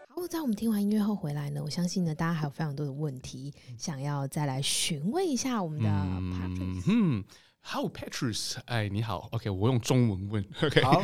[0.10, 6.60] 好，在我们听完音乐后回来呢，我相信呢，大家还有非常多的问题想要再来询问一下我们的 Patrick。
[6.60, 7.23] 嗯哼。
[7.62, 8.58] How Patrus？
[8.65, 11.01] 哎，你好，OK，我用中文问，OK，好，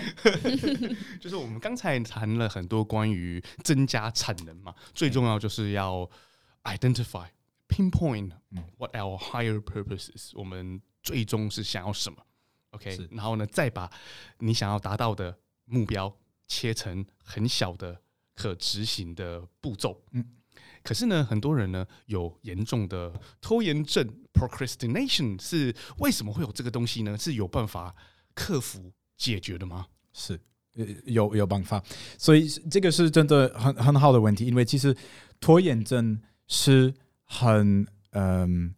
[1.22, 6.08] 就是我们刚才谈了很多关于增加产能嘛，最重要就是要
[6.66, 7.28] identify、
[7.70, 12.18] pinpoint 嗯 what our higher purposes，我们最终是想要什么
[12.72, 13.90] ，OK，然后呢，再把
[14.40, 15.36] 你想要达到的
[15.72, 16.16] 目标
[16.48, 18.02] 切成很小的
[18.36, 20.26] 可执行的步骤，嗯嗯。
[20.84, 27.18] 可是呢，很多人呢有严重的拖延症 （procrastination），是为什么会有这个东西呢？
[27.18, 27.96] 是有办法
[28.34, 29.88] 克服解决的吗？
[30.12, 30.40] 是
[30.74, 31.84] 呃有有办法，
[32.18, 34.96] 所以这个是真的很很好的问题，因为其实
[35.40, 38.76] 拖延症是很嗯、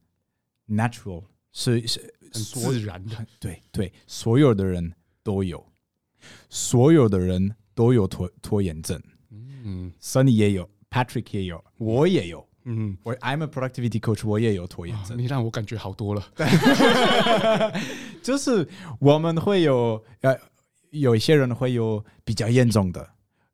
[0.67, 5.72] natural，是是很自然的，对对，所有的人都有，
[6.49, 9.01] 所有的人都有拖拖延症
[9.65, 15.17] 嗯，Sunny 也有，Patrick 也有，我也有，嗯，我 I'm a productivity coach，我也有拖延症。
[15.17, 16.23] 你让我感觉好多了。
[18.21, 18.67] 就是
[18.99, 20.37] 我们会有呃，
[20.91, 23.07] 有一些人会有比较严重的，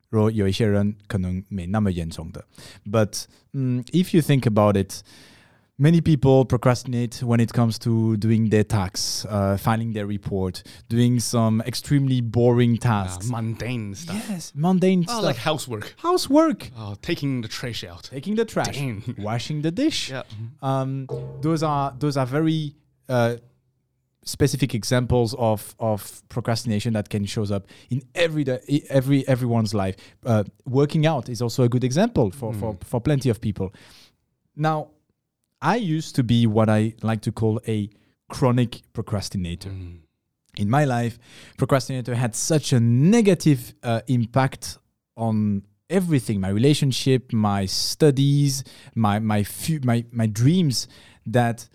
[0.08, 2.44] 然后有一些人可能没那么严重的。
[2.84, 5.02] But 嗯、if you think about it,
[5.80, 11.18] many people procrastinate when it comes to doing their tax, uh, filing their report, doing
[11.20, 13.28] some extremely boring Uh, tasks.
[13.30, 14.24] mundane stuff.
[14.28, 15.24] yes, mundane Oh, stuff.
[15.24, 15.94] like housework.
[15.98, 18.04] housework, Oh, taking the trash out.
[18.12, 19.02] taking the trash, Dang.
[19.18, 20.10] washing the dish.
[20.10, 20.22] Yeah.
[20.62, 21.06] um,
[21.40, 22.74] those are those are very
[23.08, 23.36] uh,
[24.22, 29.96] specific examples of of procrastination that can shows up in every day, every everyone's life.
[30.26, 33.72] Uh, working out is also a good example for, for for plenty of people.
[34.54, 34.88] Now,
[35.62, 37.90] I used to be what I like to call a
[38.28, 39.98] chronic procrastinator Mm.
[40.56, 41.18] in my life,
[41.56, 44.78] procrastinator had such a negative uh, impact
[45.16, 50.88] on everything my relationship, my studies, my my fu- my my dreams
[51.26, 51.68] that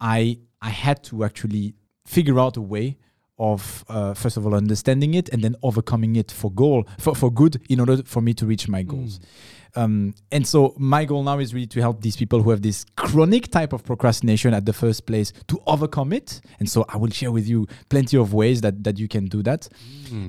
[0.00, 1.74] I I had to actually
[2.06, 2.96] figure out a way
[3.38, 7.30] of uh, first of all understanding it and then overcoming it for goal for, for
[7.30, 9.20] good in order for me to reach my goals.
[9.76, 12.84] Um, and so my goal now is really to help these people who have this
[12.96, 16.40] chronic type of procrastination at the first place to overcome it.
[16.58, 19.42] And so I will share with you plenty of ways that, that you can do
[19.44, 19.68] that.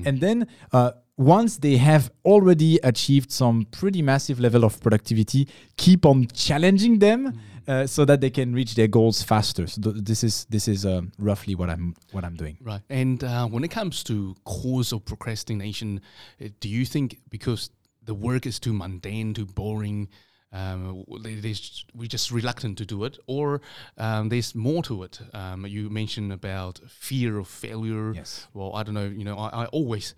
[0.06, 6.06] And then uh, once they have already achieved some pretty massive level of productivity, keep
[6.06, 9.66] on challenging them uh, so that they can reach their goals faster.
[9.66, 12.56] So th- this is this is uh, roughly what I'm what I'm doing.
[12.62, 12.80] Right.
[12.88, 16.00] And uh, when it comes to cause of procrastination,
[16.40, 17.70] uh, do you think because
[18.02, 20.08] the work is too mundane, too boring,
[20.52, 23.60] um, they, they s- we just reluctant to do it, or
[23.98, 25.20] um, there's more to it.
[25.34, 28.14] Um, you mentioned about fear of failure.
[28.14, 28.48] Yes.
[28.54, 29.04] Well, I don't know.
[29.20, 30.14] You know, I, I always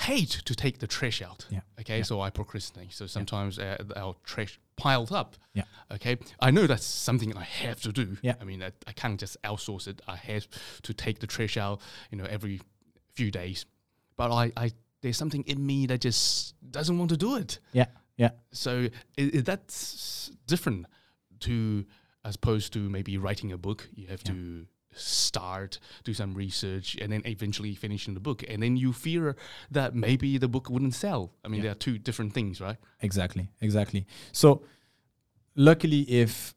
[0.00, 1.46] hate to take the trash out.
[1.50, 1.60] Yeah.
[1.80, 2.92] Okay, so I procrastinate.
[2.92, 5.36] So sometimes uh, our trash piled up.
[5.52, 5.64] Yeah.
[5.92, 8.16] Okay, I know that's something I have to do.
[8.22, 8.34] Yeah.
[8.40, 10.02] I mean, I, I can't just outsource it.
[10.06, 10.48] I have
[10.82, 11.80] to take the trash out.
[12.10, 12.60] You know, every
[13.12, 13.66] few days.
[14.16, 14.70] But I, I
[15.00, 17.58] there's something in me that just doesn't want to do it.
[17.72, 17.86] Yeah.
[18.16, 18.30] Yeah.
[18.52, 20.86] So that's different
[21.40, 21.84] to
[22.24, 23.88] as opposed to maybe writing a book.
[23.94, 28.42] You have to start, do some research, and then eventually finishing the book.
[28.48, 29.36] And then you fear
[29.70, 31.32] that maybe the book wouldn't sell.
[31.44, 31.62] I mean, Yeah.
[31.64, 32.76] there are two different things, right?
[33.00, 34.06] Exactly, exactly.
[34.32, 34.62] So,
[35.56, 36.54] luckily, if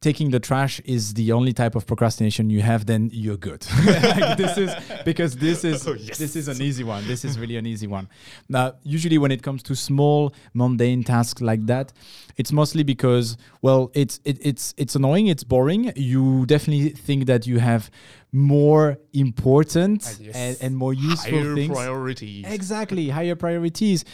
[0.00, 3.66] taking the trash is the only type of procrastination you have, then you're good.
[3.86, 4.70] Like, this is
[5.04, 7.06] because this is Oh, this is an easy one.
[7.06, 8.08] This is really an easy one.
[8.48, 11.92] Now, usually when it comes to small mundane tasks like that,
[12.36, 15.92] it's mostly because well, it's it, it's it's annoying, it's boring.
[15.96, 17.90] You definitely think that you have
[18.32, 20.34] more important yes.
[20.34, 21.72] and, and more useful Higher things.
[21.72, 22.44] priorities.
[22.46, 24.04] Exactly, higher priorities.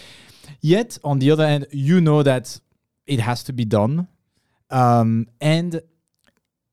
[0.60, 2.60] Yet, on the other hand, you know that
[3.06, 4.08] it has to be done.
[4.72, 5.82] Um, and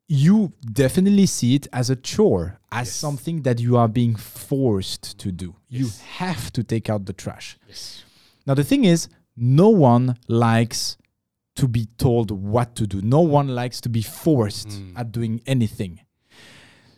[0.07, 2.95] you definitely see it as a chore, as Yes.
[2.95, 5.55] something that you are being forced to do.
[5.67, 7.57] You have to take out the trash.
[7.67, 8.03] Yes.
[8.47, 10.97] Now, the thing is, no one likes
[11.55, 14.93] to be told what to do, no one likes to be forced Mm.
[14.97, 15.99] at doing anything.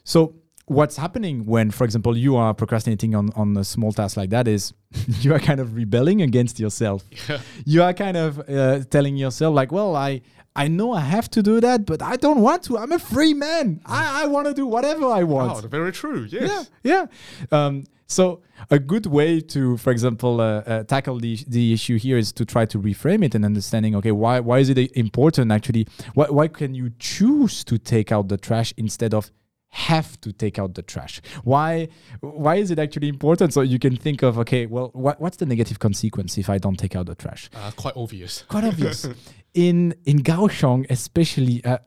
[0.03, 0.35] So,
[0.67, 4.47] what's happening when, for example, you are procrastinating on, on a small task like that
[4.47, 4.73] is
[5.21, 7.03] you are kind of rebelling against yourself.
[7.65, 10.21] You are kind of uh, telling yourself, like, well, I.
[10.55, 12.77] I know I have to do that, but I don't want to.
[12.77, 13.81] I'm a free man.
[13.85, 16.27] I, I want to do whatever I want Wow, very true.
[16.29, 16.69] Yes.
[16.83, 17.05] yeah,
[17.51, 17.57] yeah.
[17.57, 22.17] Um, so a good way to, for example, uh, uh, tackle the the issue here
[22.17, 23.95] is to try to reframe it and understanding.
[23.95, 25.87] Okay, why why is it important actually?
[26.13, 29.31] Why why can you choose to take out the trash instead of
[29.69, 31.21] have to take out the trash?
[31.45, 31.87] Why
[32.19, 33.53] why is it actually important?
[33.53, 36.77] So you can think of okay, well, what what's the negative consequence if I don't
[36.77, 37.49] take out the trash?
[37.55, 38.43] Uh, quite obvious.
[38.49, 39.07] quite obvious.
[39.53, 41.77] in in Kaohsiung, especially uh,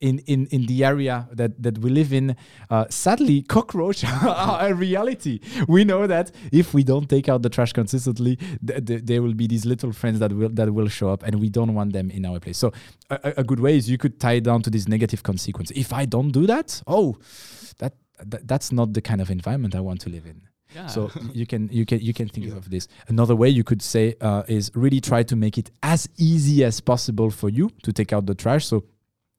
[0.00, 2.36] in in in the area that that we live in,
[2.70, 5.40] uh, sadly, cockroaches are a reality.
[5.68, 9.34] We know that if we don't take out the trash consistently, th- th- there will
[9.34, 12.10] be these little friends that will that will show up, and we don't want them
[12.10, 12.58] in our place.
[12.58, 12.72] So
[13.10, 15.70] a, a- good way is you could tie it down to this negative consequence.
[15.74, 17.16] If I don't do that, oh,
[17.78, 17.94] that,
[18.24, 20.42] that that's not the kind of environment I want to live in.
[20.74, 20.86] Yeah.
[20.86, 22.88] So you can you can you can think of this.
[23.08, 26.80] Another way you could say uh, is really try to make it as easy as
[26.80, 28.66] possible for you to take out the trash.
[28.66, 28.84] So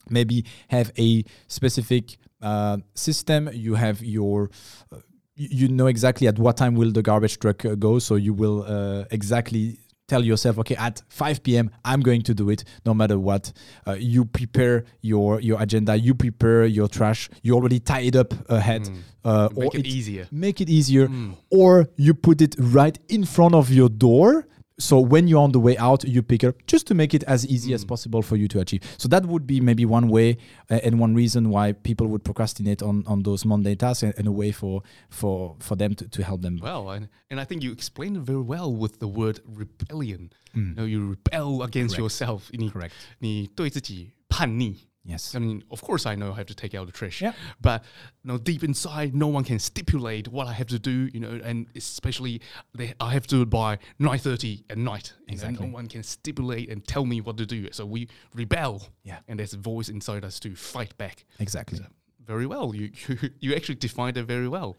[0.10, 3.50] maybe have a specific uh, system.
[3.54, 4.50] You have your
[4.92, 4.98] uh,
[5.36, 8.00] you you know exactly at what time will the garbage truck uh, go.
[8.00, 11.72] So you will uh, exactly tell yourself, okay, at 5 p.m.
[11.84, 13.51] I'm going to do it no matter what.
[13.88, 15.95] Uh, you prepare your your agenda.
[15.95, 17.30] You prepare your trash.
[17.41, 18.89] You already tie it up ahead.
[19.24, 20.28] Uh, Make or it it's- easier.
[20.32, 21.34] make it easier Mm.
[21.49, 24.45] or you put it right in front of your door
[24.79, 27.23] so when you're on the way out you pick it up just to make it
[27.25, 27.89] as easy as Mm.
[27.89, 30.39] possible for you to achieve so that would be maybe one way
[30.71, 34.27] uh, and one reason why people would procrastinate on, on those mundane tasks and, and
[34.27, 37.62] a way for for for them to, to help them Well, and, and I think
[37.62, 40.33] you explained it very well with the word rebellion.
[40.57, 40.68] Mm.
[40.71, 42.01] You know, you rebel against Correct.
[42.01, 42.51] yourself.
[42.53, 44.77] 你 correct 你对自己叛逆。
[45.06, 47.22] yes I mean, of course, I know I have to take out the trash.
[47.22, 47.34] Yeah.
[47.62, 47.84] But
[48.24, 51.10] you know, deep inside, no one can stipulate what I have to do.
[51.14, 52.41] You know, and especially
[52.78, 55.14] they, I have to do it by nine thirty at night.
[55.28, 55.68] Know, Exactly.
[55.68, 57.68] no one can stipulate and tell me what to do.
[57.72, 58.82] So we rebel.
[59.03, 59.20] Yeah.
[59.28, 61.26] And there's a voice inside us to fight back.
[61.39, 61.86] exactly So,
[62.26, 62.74] very well.
[62.76, 64.76] You, you you actually defined it very well.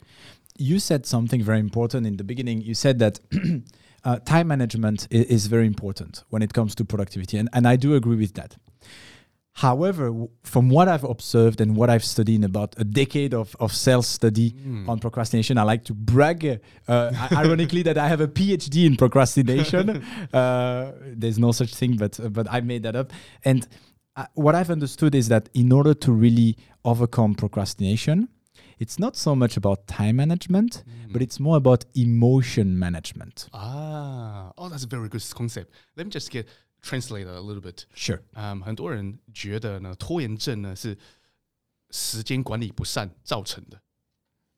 [0.59, 2.63] you said something very important in the beginning.
[2.63, 3.21] You said that
[4.05, 7.77] uh, time management is, is very important when it comes to productivity, and, and I
[7.77, 8.57] do agree with that.
[9.57, 13.73] However, from what I've observed and what I've studied in about a decade of, of
[13.73, 14.87] self study Mm.
[14.87, 20.03] on procrastination, I like to brag, uh, ironically, that I have a PhD in procrastination.
[20.35, 23.13] uh, there's no such thing, but but I made that up.
[23.47, 23.67] And
[24.15, 28.29] uh, what I've understood is that in order to really overcome procrastination,
[28.79, 33.49] it's not so much about time management, but it's more about emotion management.
[33.55, 35.73] Ah, oh, that's a very good concept.
[35.97, 36.47] Let me just get
[36.86, 37.86] translated a little bit.
[37.96, 38.22] Sure.
[38.34, 40.98] 嗯，很多人觉得呢，拖延症呢是
[41.92, 43.82] 时间管理不善造成的，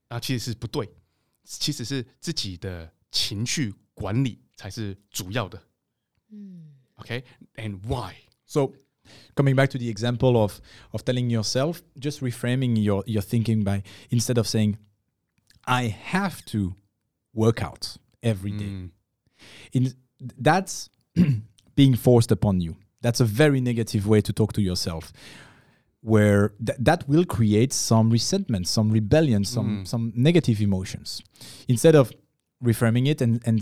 [0.07, 0.89] 啊，其实是不对，
[1.43, 5.61] 其实是自己的情绪管理才是主要的。
[6.29, 8.13] 嗯 OK，and、why？
[8.45, 8.73] So,
[9.35, 10.59] coming back to the example of
[10.91, 14.77] of telling yourself, just reframing your your thinking by instead of saying,
[15.61, 16.75] "I have to
[17.33, 18.91] work out every day," Mm,
[19.71, 19.95] in
[20.39, 20.87] that's
[21.80, 22.72] being forced upon you.
[23.04, 25.04] That's a very negative way to talk to yourself,
[26.00, 29.86] where th- that will create some resentment, some rebellion, some Mm.
[29.92, 31.22] some negative emotions.
[31.74, 32.12] Instead of
[32.68, 33.58] reframing it and and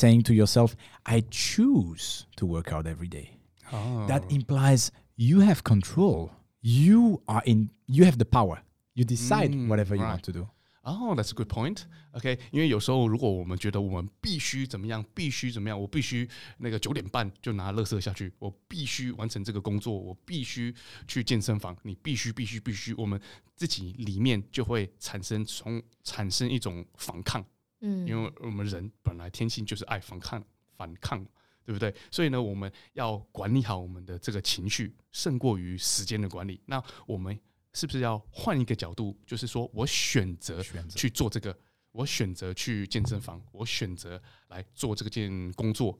[0.00, 0.70] saying to yourself,
[1.14, 3.26] "I choose to work out every day."
[3.72, 4.06] Oh.
[4.06, 6.30] That implies you have control.
[6.82, 7.00] You
[7.34, 7.70] are in.
[7.96, 8.56] You have the power.
[8.98, 10.14] You decide Mm, whatever you right.
[10.14, 10.44] want to do.
[10.86, 11.84] Oh, that's a good point.
[12.12, 16.28] OK，因为有时候如果我们觉得我们必须怎么样，必须怎么样，我必须
[16.58, 20.74] 那个九点半就拿垃圾下去，我必须完成这个工作，我必须
[21.08, 23.18] 去健身房，你必须必须必须，我们
[23.56, 27.42] 自己里面就会产生从产生一种反抗，
[27.80, 30.44] 嗯，因为我们人本来天性就是爱反抗
[30.76, 31.24] 反抗，
[31.64, 31.94] 对不对？
[32.10, 36.60] 所以呢，我们要管理好我们的这个情绪，胜过于时间的管理。
[36.66, 37.40] 那我们
[37.74, 41.54] 是不是要换一个角度，就是说我选择去做这个，
[41.92, 45.98] 我选择去健身房，我选择来做这个件工作。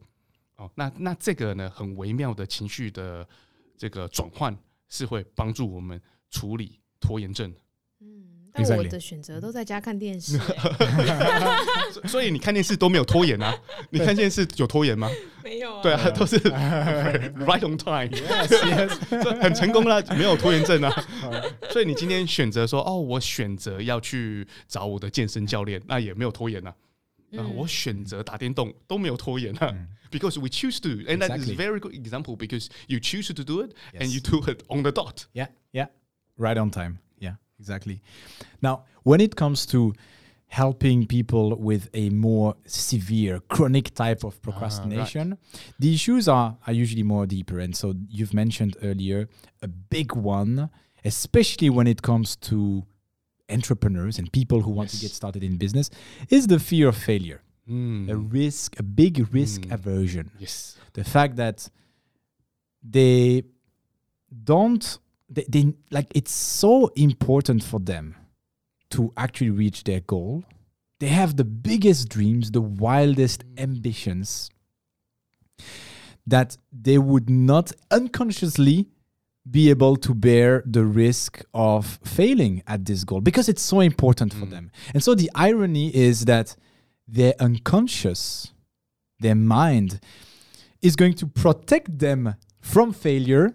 [0.57, 3.29] 哦，那那这个呢，很微妙的情绪的
[3.77, 4.57] 这个转换，
[4.89, 6.01] 是会帮助我们
[6.31, 7.53] 处理拖延症。
[7.99, 10.45] 嗯，但我的选择都在家看电视、欸
[11.93, 13.53] 所所以你看电视都没有拖延啊？
[13.91, 15.11] 你看电视有拖延吗？
[15.43, 19.43] 没有啊对啊，都是 right on time，Yes, yes.
[19.43, 21.05] 很成功啦，没有拖延症啊。
[21.71, 26.71] 所以你今天选择说，哦，我选择要去找我的健身教练，那也没有拖延啊。
[26.71, 26.77] 啊，
[27.33, 29.75] 嗯我选择打电动都没有拖延啊。
[30.13, 33.65] Because we choose to, and that is a very good example because you choose to do
[33.65, 35.25] it and you do it on the dot.
[35.33, 35.89] Yeah, yeah.
[36.37, 36.99] Right on time.
[37.65, 38.03] Exactly.
[38.61, 39.95] Now, when it comes to
[40.49, 45.39] helping people with a more severe chronic type of procrastination,
[45.79, 47.59] the issues are, are usually more deeper.
[47.65, 49.21] And so you've mentioned earlier
[49.63, 50.69] a big one,
[51.05, 52.85] especially when it comes to
[53.49, 55.89] entrepreneurs and people who want to get started in business,
[56.29, 57.41] is the fear of failure.
[57.69, 58.11] Mm.
[58.11, 59.73] A risk, a big risk Mm.
[59.73, 60.77] aversion Yes.
[60.93, 61.69] the fact that
[62.97, 63.43] they
[64.53, 64.99] don't
[65.29, 68.15] they, they like it's so important for them
[68.91, 70.45] to actually reach their goal
[71.01, 74.51] they have the biggest dreams the wildest ambitions
[76.27, 78.89] that they would not unconsciously
[79.51, 84.33] be able to bear the risk of failing at this goal because it's so important
[84.33, 84.51] for Mm.
[84.51, 86.57] them and so the irony is that
[87.07, 88.53] their unconscious
[89.21, 90.01] their mind
[90.81, 93.55] is going to protect them from failure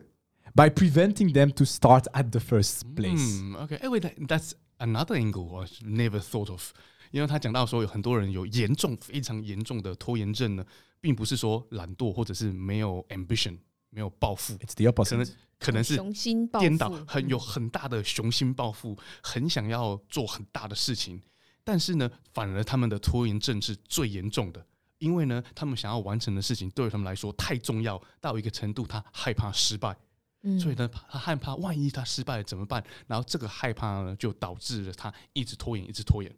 [0.54, 3.40] by preventing them to start at the first place.
[3.40, 3.76] Mm, okay.
[3.78, 6.72] 哎、wait, that, that's another angle I never thought of.
[7.10, 10.64] 因为他讲到说，有很多人有严重、非常严重的拖延症呢，
[11.00, 13.58] 并不是说懒惰或者是没有 ambition、
[13.90, 15.32] 没有抱负， It's the 可能 opposite.
[15.60, 21.22] 可能是雄心抱颠倒负，很有很大的雄心抱负，很想要做很大的事情，
[21.62, 24.66] 但是呢，反而他们的拖延症是最严重的，
[24.98, 29.96] 因为呢，他们想要完成的事情对于他们来说太重要，到一个程度，他害怕失败，
[30.43, 32.83] 嗯所以呢，他害怕万一他失败了怎么办？
[33.07, 36.33] 然后这个害怕呢，就导致了他一直拖延，一直拖延。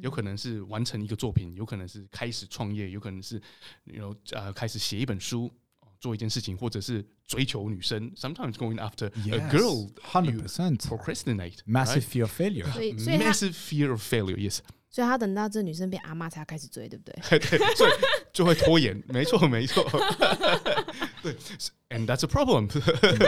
[0.00, 3.38] 有可能是完成一个作品，有可能是开始创业，有可能是
[3.84, 5.52] 有呃开始写一本书，
[6.00, 8.10] 做一件事情，或者是追求女生。
[8.14, 12.72] Sometimes going after a girl, hundred percent procrastinate, Massive fear of failure.
[12.72, 14.36] 所以所以 massive fear of failure.
[14.36, 17.14] Yes，所以他等到这女生变阿妈才要开始追，对不对？
[17.38, 17.92] 对，所以
[18.32, 19.02] 就会拖延。
[19.08, 19.84] 没错，没错。
[21.23, 21.35] 对，
[21.89, 22.69] and that's a problem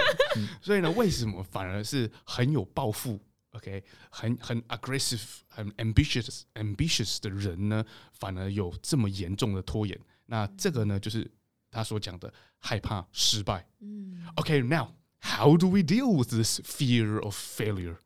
[0.62, 3.20] 。所以呢，为什么反而是很有抱负？
[3.52, 10.00] OK，很很 aggressive、很 ambitious、ambitious 的人呢，反而有这么严重的拖延？
[10.28, 11.30] 那这个呢，就是
[11.70, 13.68] 他所讲的害怕失败。
[13.82, 17.98] 嗯 OK，now、how do we deal with this fear of failure？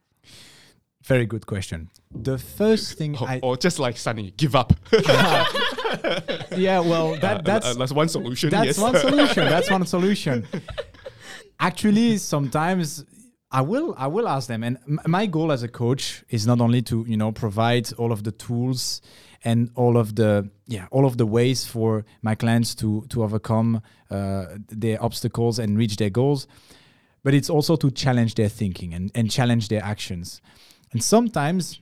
[1.08, 1.89] Very good question.
[2.10, 4.74] The first thing Or, I or just like Sunny, give up.
[6.57, 8.51] yeah, well that Uh, that's uh, that's one solution.
[8.51, 8.78] That's yes.
[8.78, 9.45] one solution.
[9.49, 10.47] That's one solution.
[11.59, 13.05] Actually, sometimes
[13.51, 16.61] I will I will ask them, and m- my goal as a coach is not
[16.61, 19.03] only to you know provide all of the tools
[19.45, 23.82] and all of the yeah all of the ways for my clients to to overcome
[24.11, 26.47] uh, their obstacles and reach their goals,
[27.24, 30.41] but it's also to challenge their thinking and and challenge their actions.
[30.93, 31.80] And sometimes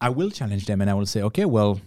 [0.00, 1.80] I will challenge them, and I will say, okay, well,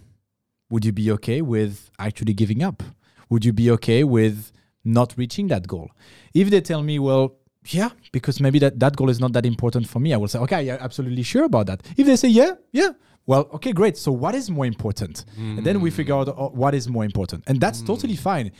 [0.70, 2.82] would you be okay with actually giving up?
[3.28, 4.52] Would you be okay with
[4.84, 5.90] not reaching that goal?
[6.34, 7.36] If they tell me, well,
[7.68, 10.38] yeah, because maybe that, that goal is not that important for me, I will say,
[10.40, 11.82] okay, yeah, absolutely sure about that.
[11.96, 12.90] If they say, yeah, yeah,
[13.26, 13.96] well, okay, great.
[13.96, 15.24] So what is more important?
[15.36, 17.42] And then we figure out uh, what is more important.
[17.48, 18.52] And that's totally fine.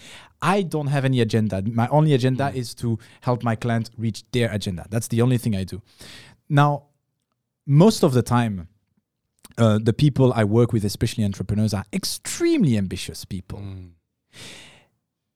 [0.43, 1.63] I don't have any agenda.
[1.63, 4.85] My only agenda is to help my client reach their agenda.
[4.91, 5.81] That's the only thing I do.
[6.49, 6.87] Now,
[7.65, 8.67] most of the time,
[9.59, 13.61] uh, the people I work with, especially entrepreneurs, are extremely ambitious people.
[13.61, 13.91] Mm.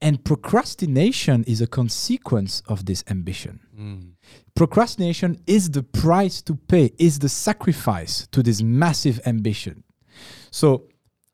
[0.02, 3.60] And procrastination is a consequence of this ambition.
[3.78, 4.12] Mm.
[4.54, 9.84] Procrastination is the price to pay, is the sacrifice to this massive ambition.
[10.50, 10.84] So,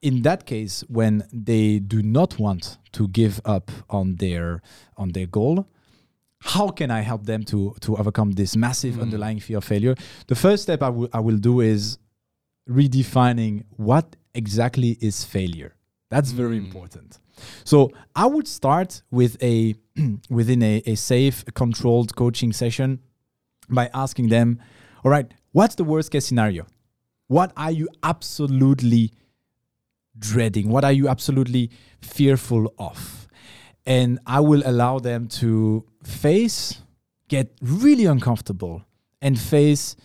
[0.02, 4.62] in that case, when they do not want to give up on their
[4.96, 5.68] on their goal,
[6.40, 9.02] how can I help them to to overcome this massive Mm.
[9.02, 9.94] underlying fear of failure?
[10.26, 11.98] The first step I will I will do is
[12.68, 15.74] redefining what exactly is failure.
[16.10, 16.66] That's very Mm.
[16.66, 17.18] important.
[17.64, 19.74] So I would start with a
[20.30, 23.00] within a, a safe, controlled coaching session
[23.68, 24.58] by asking them,
[25.04, 26.66] all right, what's the worst case scenario?
[27.28, 29.12] What are you absolutely
[30.18, 30.68] dreading?
[30.70, 33.26] What are you absolutely fearful of?
[33.84, 36.80] And I will allow them to face,
[37.28, 38.82] get really uncomfortable,
[39.22, 39.96] and face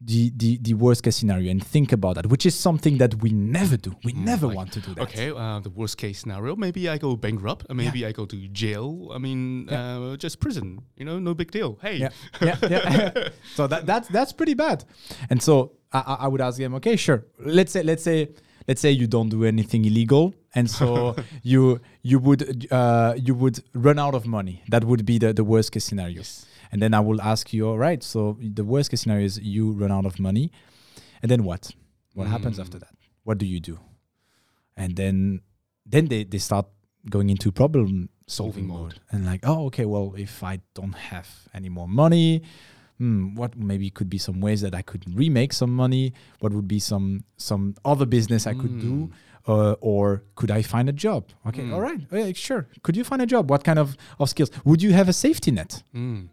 [0.00, 3.30] the, the, the worst case scenario and think about that, which is something that we
[3.30, 3.94] never do.
[4.04, 5.02] We never like, want to do that.
[5.02, 6.54] Okay, uh, the worst case scenario.
[6.54, 7.66] Maybe I go bankrupt.
[7.70, 9.10] uh, Maybe I go to jail.
[9.14, 10.82] I mean, uh, just prison.
[10.96, 11.78] You know, no big deal.
[11.80, 12.10] Hey, yeah,
[12.42, 13.28] yeah, yeah.
[13.54, 14.84] so that that's that's pretty bad.
[15.30, 17.24] And so I, I would ask them, okay, sure.
[17.38, 18.28] Let's say let's say
[18.68, 23.60] let's say you don't do anything illegal, and so you you would uh, you would
[23.74, 24.62] run out of money.
[24.68, 26.22] That would be the, the worst case scenario.
[26.72, 28.02] And then I will ask you, all right.
[28.02, 30.50] So the worst case scenario is you run out of money,
[31.22, 31.70] and then what?
[32.14, 32.94] What happens after that?
[33.24, 33.78] What do you do?
[34.76, 35.40] And then
[35.84, 36.66] then they, they start
[37.10, 38.80] going into problem solving mode.
[38.80, 39.00] mode.
[39.12, 42.42] and like, oh, okay, well, if I don't have any more money,
[42.98, 46.12] hmm, what maybe could be some ways that I could remake some money?
[46.40, 49.10] What would be some some other business I could do?
[49.48, 51.28] Uh, or could I find a job?
[51.46, 51.72] Okay, Mm.
[51.74, 52.66] all right, yeah, sure.
[52.82, 53.48] Could you find a job?
[53.48, 54.50] What kind of, of skills?
[54.64, 55.84] Would you have a safety net?
[55.94, 56.30] Mm.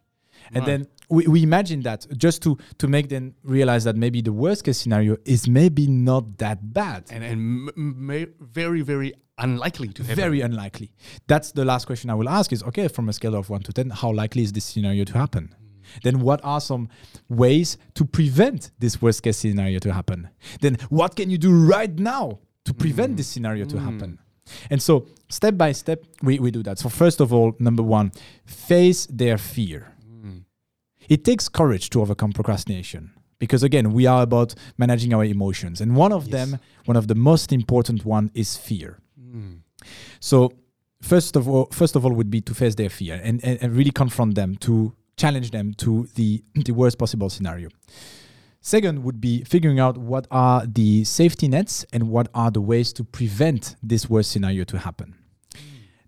[0.52, 0.66] And Right.
[0.66, 4.64] then we, we imagine that just to to make them realize that maybe the worst
[4.64, 7.06] case scenario is maybe not that bad.
[7.10, 10.16] and and very very unlikely to happen.
[10.16, 10.92] Very unlikely.
[11.28, 13.74] That's the last question I will ask is okay, from a scale of one to
[13.74, 15.50] 10, how likely is this scenario to happen?
[15.50, 16.02] Mm.
[16.04, 16.90] Then, what are some
[17.30, 20.30] ways to prevent this worst case scenario to happen?
[20.62, 23.18] Then, what can you do right now to prevent mm.
[23.18, 23.84] this scenario to mm.
[23.84, 24.20] happen?
[24.70, 26.80] And so, step by step, we, we do that.
[26.80, 28.12] So, first of all, number one,
[28.46, 29.93] face their fear.
[31.10, 33.12] It takes courage to overcome procrastination
[33.44, 35.82] because again, we are about managing our emotions.
[35.82, 39.00] And one of them, one of the most important one is fear.
[39.20, 39.56] Hmm.
[40.22, 40.54] So
[41.02, 43.76] first of all, first of all would be to face their fear and, and, and
[43.76, 47.68] really confront them to challenge them to the, the worst possible scenario.
[48.62, 52.94] Second would be figuring out what are the safety nets and what are the ways
[52.94, 55.16] to prevent this worst scenario to happen.
[55.54, 55.60] Hmm.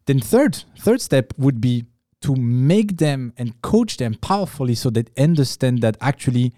[0.06, 1.84] Then third, third step would be
[2.26, 6.51] to make them and coach them powerfully so they understand that actually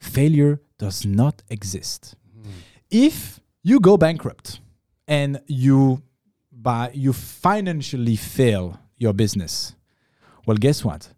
[0.00, 2.16] failure does not exist.
[2.36, 2.50] Mm-hmm.
[2.90, 4.58] If you go bankrupt
[5.06, 6.02] and you
[6.50, 9.76] by you financially fail your business,
[10.44, 11.10] well guess what?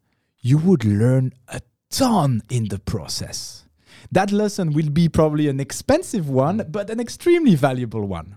[0.43, 3.65] You would learn a ton in the process.
[4.13, 6.71] That lesson will be probably an expensive one, mm.
[6.71, 8.37] but an extremely valuable one.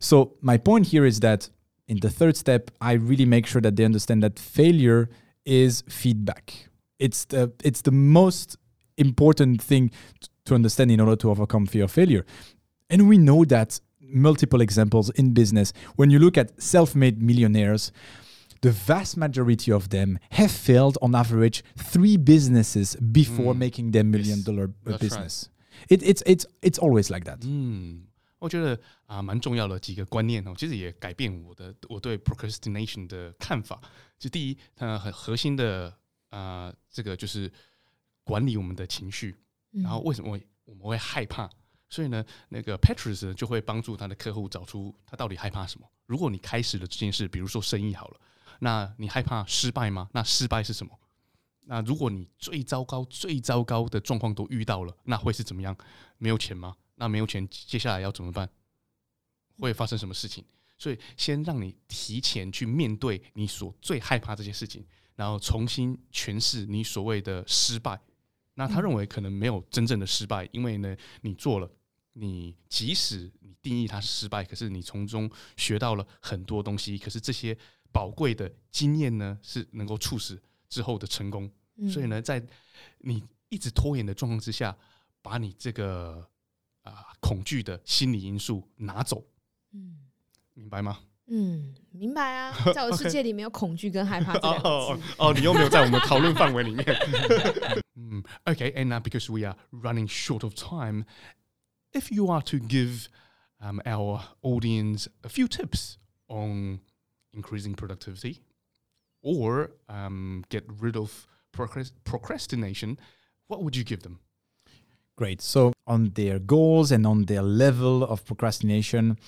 [0.00, 1.50] So, my point here is that
[1.88, 5.08] in the third step, I really make sure that they understand that failure
[5.44, 6.68] is feedback.
[6.98, 8.56] It's the, it's the most
[8.96, 9.90] important thing
[10.44, 12.24] to understand in order to overcome fear of failure.
[12.88, 15.72] And we know that multiple examples in business.
[15.96, 17.90] When you look at self made millionaires,
[18.60, 23.58] the vast majority of them have failed on average three businesses before Mm.
[23.58, 25.00] making their million dollar uh, right.
[25.00, 25.48] business.
[25.88, 27.40] It, it's, it's, it's always like that.
[27.44, 28.02] 嗯，
[28.42, 33.80] 我觉得啊，蛮重要的几个观念哦，其实也改变我的我对 procrastination 的看法。
[34.18, 35.96] 就第一，它很核心的
[36.30, 37.50] 啊，这个就是
[38.24, 39.36] 管理我们的情绪。
[39.70, 41.48] 然后为什么我们会害怕？
[41.88, 45.86] 所以呢，那个 Petrus 呢就会帮助他的客户找出他到底害怕什么。
[46.06, 48.20] 如果你开始了这件事，比如说生意好了，
[48.58, 50.08] 那你害怕失败吗？
[50.12, 50.98] 那失败是什么？
[51.66, 55.76] 那如果你最糟糕、最糟糕的状况都遇到了，那会是怎么样？
[56.18, 56.74] 没有钱吗？
[56.96, 58.48] 那没有钱，接下来要怎么办？
[59.58, 60.44] 会发生什么事情？
[60.78, 64.84] 所以先让你提前去面对你所最害怕这些事情，
[65.14, 68.00] 然后重新诠释你所谓的失败。
[68.54, 71.70] 那他认为可能没有真正的失败，因为呢，你做了，
[72.14, 77.56] 你即使你定义它是失败，可是你从中学到了很多东西，可是这些
[77.92, 81.50] 宝贵的经验呢，是能够促使之后的成功。
[81.88, 82.44] 所以呢，在
[82.98, 84.76] 你一直拖延的状况之下，
[85.22, 86.28] 把你这个
[86.83, 89.25] 啊、恐惧的心理因素拿走，
[89.73, 89.97] 嗯
[90.53, 90.99] 明白吗？
[91.29, 95.13] 嗯，明白啊，在我的世界里没有恐惧跟害怕这 两个哦字。
[95.17, 96.85] 哦，你又没有在我们讨论范围里面。
[97.95, 101.03] 嗯，Okay, and now because we are running short of time,
[101.91, 103.07] if you are to give
[103.59, 106.79] um, our audience a few tips on
[107.33, 108.37] increasing productivity
[109.21, 112.97] or um, get rid of procrast- procrastination,
[113.47, 114.19] what would you give them?
[115.16, 115.40] Great.
[115.42, 119.18] So, on their goals and on their level of procrastination,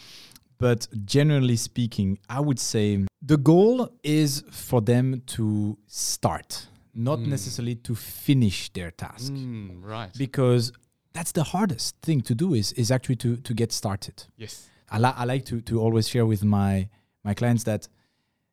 [0.58, 7.26] but generally speaking, I would say the goal is for them to start, not Mm.
[7.28, 9.32] necessarily to finish their task.
[9.32, 10.10] Mm, right.
[10.16, 10.72] Because
[11.12, 14.24] that's the hardest thing to do is, is actually to, to get started.
[14.36, 14.68] yes.
[14.90, 16.88] I, li- I like to, to always share with my,
[17.24, 17.88] my clients that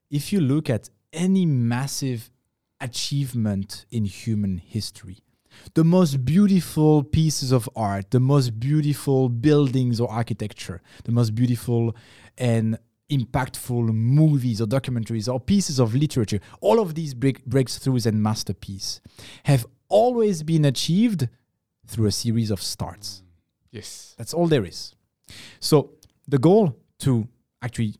[0.09, 2.31] if you look at any massive
[2.79, 5.17] achievement in human history,
[5.73, 11.95] the most beautiful pieces of art, the most beautiful buildings or architecture, the most beautiful
[12.37, 12.77] and
[13.09, 19.01] impactful movies or documentaries or pieces of literature, all of these break- breakthroughs and masterpieces
[19.43, 21.27] have always been achieved
[21.85, 23.21] through a series of starts.
[23.21, 23.27] Mm.
[23.71, 24.15] Yes.
[24.17, 24.95] That's all there is.
[25.59, 25.91] So
[26.27, 27.27] the goal to
[27.61, 27.95] actually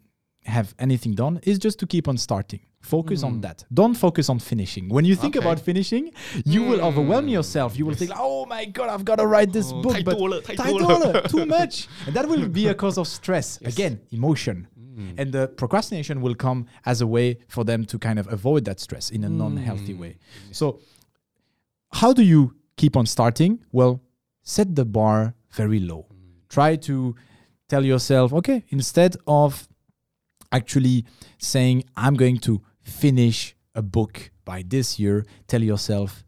[0.45, 2.61] have anything done is just to keep on starting.
[2.81, 3.27] Focus mm.
[3.27, 3.63] on that.
[3.71, 4.89] Don't focus on finishing.
[4.89, 5.45] When you think okay.
[5.45, 6.11] about finishing,
[6.45, 6.69] you mm.
[6.69, 7.77] will overwhelm yourself.
[7.77, 7.99] You will yes.
[7.99, 12.15] think, "Oh my god, I've got to write this oh, book," but too much, and
[12.15, 13.59] that will be a cause of stress.
[13.61, 13.73] Yes.
[13.73, 15.13] Again, emotion, mm.
[15.17, 18.79] and the procrastination will come as a way for them to kind of avoid that
[18.79, 20.17] stress in a non-healthy way.
[20.51, 20.79] So,
[21.93, 23.59] how do you keep on starting?
[23.71, 24.01] Well,
[24.41, 26.07] set the bar very low.
[26.49, 27.15] Try to
[27.69, 29.67] tell yourself, okay, instead of
[30.52, 31.04] actually
[31.38, 36.24] saying, I'm going to finish a book by this year, tell yourself,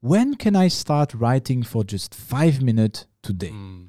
[0.00, 3.50] when can I start writing for just five minutes today?
[3.50, 3.88] Mm.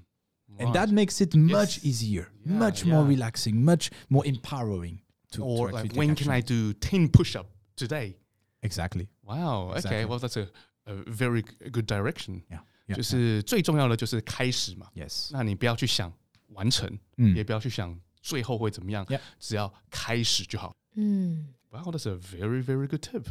[0.60, 0.74] And Right.
[0.74, 3.10] that makes it much easier, Yeah, much more yeah.
[3.10, 5.02] relaxing, much more empowering.
[5.32, 6.26] To, to or actually like take when action.
[6.28, 7.48] can I do 10 push up
[7.78, 8.18] today?
[8.62, 9.08] Exactly.
[9.24, 9.70] Wow.
[9.70, 9.78] Okay.
[9.78, 10.06] Exactly.
[10.06, 10.48] Well, that's a,
[10.86, 12.44] a very g- good direction.
[12.52, 12.60] Yeah.
[12.88, 13.08] yeah, 就 yeah.
[13.08, 14.88] 是最重要的就是开始嘛。
[14.94, 15.30] Yes.
[15.32, 16.12] 那你不要去想
[16.50, 17.44] 完成，也 Mm.
[17.46, 19.22] 不要去想 最后会怎么样 Yeah.
[19.40, 20.76] 只要开始就好。
[20.96, 23.28] 嗯， Wow, that's a very, very good tip.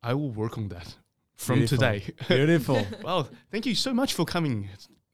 [0.00, 0.94] I will work on that
[1.36, 1.78] from Beautiful.
[1.78, 2.14] today.
[2.28, 2.84] Beautiful.
[3.02, 4.68] well, thank you so much for coming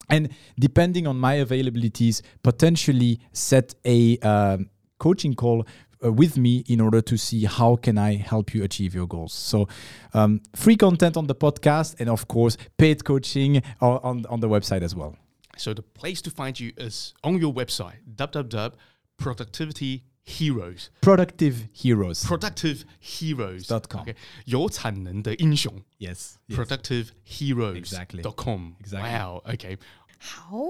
[0.10, 0.30] And
[0.60, 5.68] depending on my availabilities potentially set a um, coaching call
[6.04, 9.34] uh, with me in order to see how can i help you achieve your goals.
[9.34, 9.68] So
[10.16, 14.82] um, free content on the podcast and of course paid coaching on, on the website
[14.82, 15.16] as well
[15.57, 23.67] So the place to find you is on your website www.productivityheroes productive heroes productive heroes
[23.67, 24.03] Dot com.
[24.03, 28.21] OK 有产能的英雄 yes, productive heroes Exactly.
[28.23, 29.19] dot com Exactly.
[29.19, 29.79] wow OK
[30.19, 30.61] 好，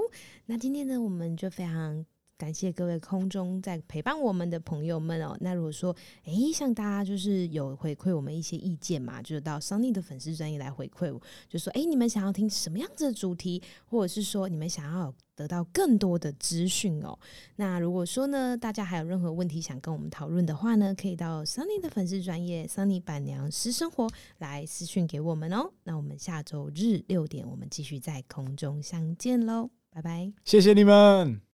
[0.47, 2.05] 那今天呢，我们就非常
[2.38, 5.38] 感谢各位空中在陪伴我们的朋友们哦。
[5.40, 17.18] 那如果说，诶，像大家就是有回馈我们一些意见嘛，就是到 Sunny 的粉丝专业来回馈我，就说，诶，你们想要听什么样子的主题，或者是说你们想要得到更多的资讯哦。
[17.56, 24.10] 那如果说呢，大家还有任何问题想跟我们讨论的话呢，可以到 Sunny 的粉丝专业 Sunny 板娘私生活
[24.40, 25.72] 来私讯给我们哦。
[25.84, 30.34] 那我们下周日六点，我们继续在空中相见喽，拜拜。
[30.44, 31.53] 谢谢你们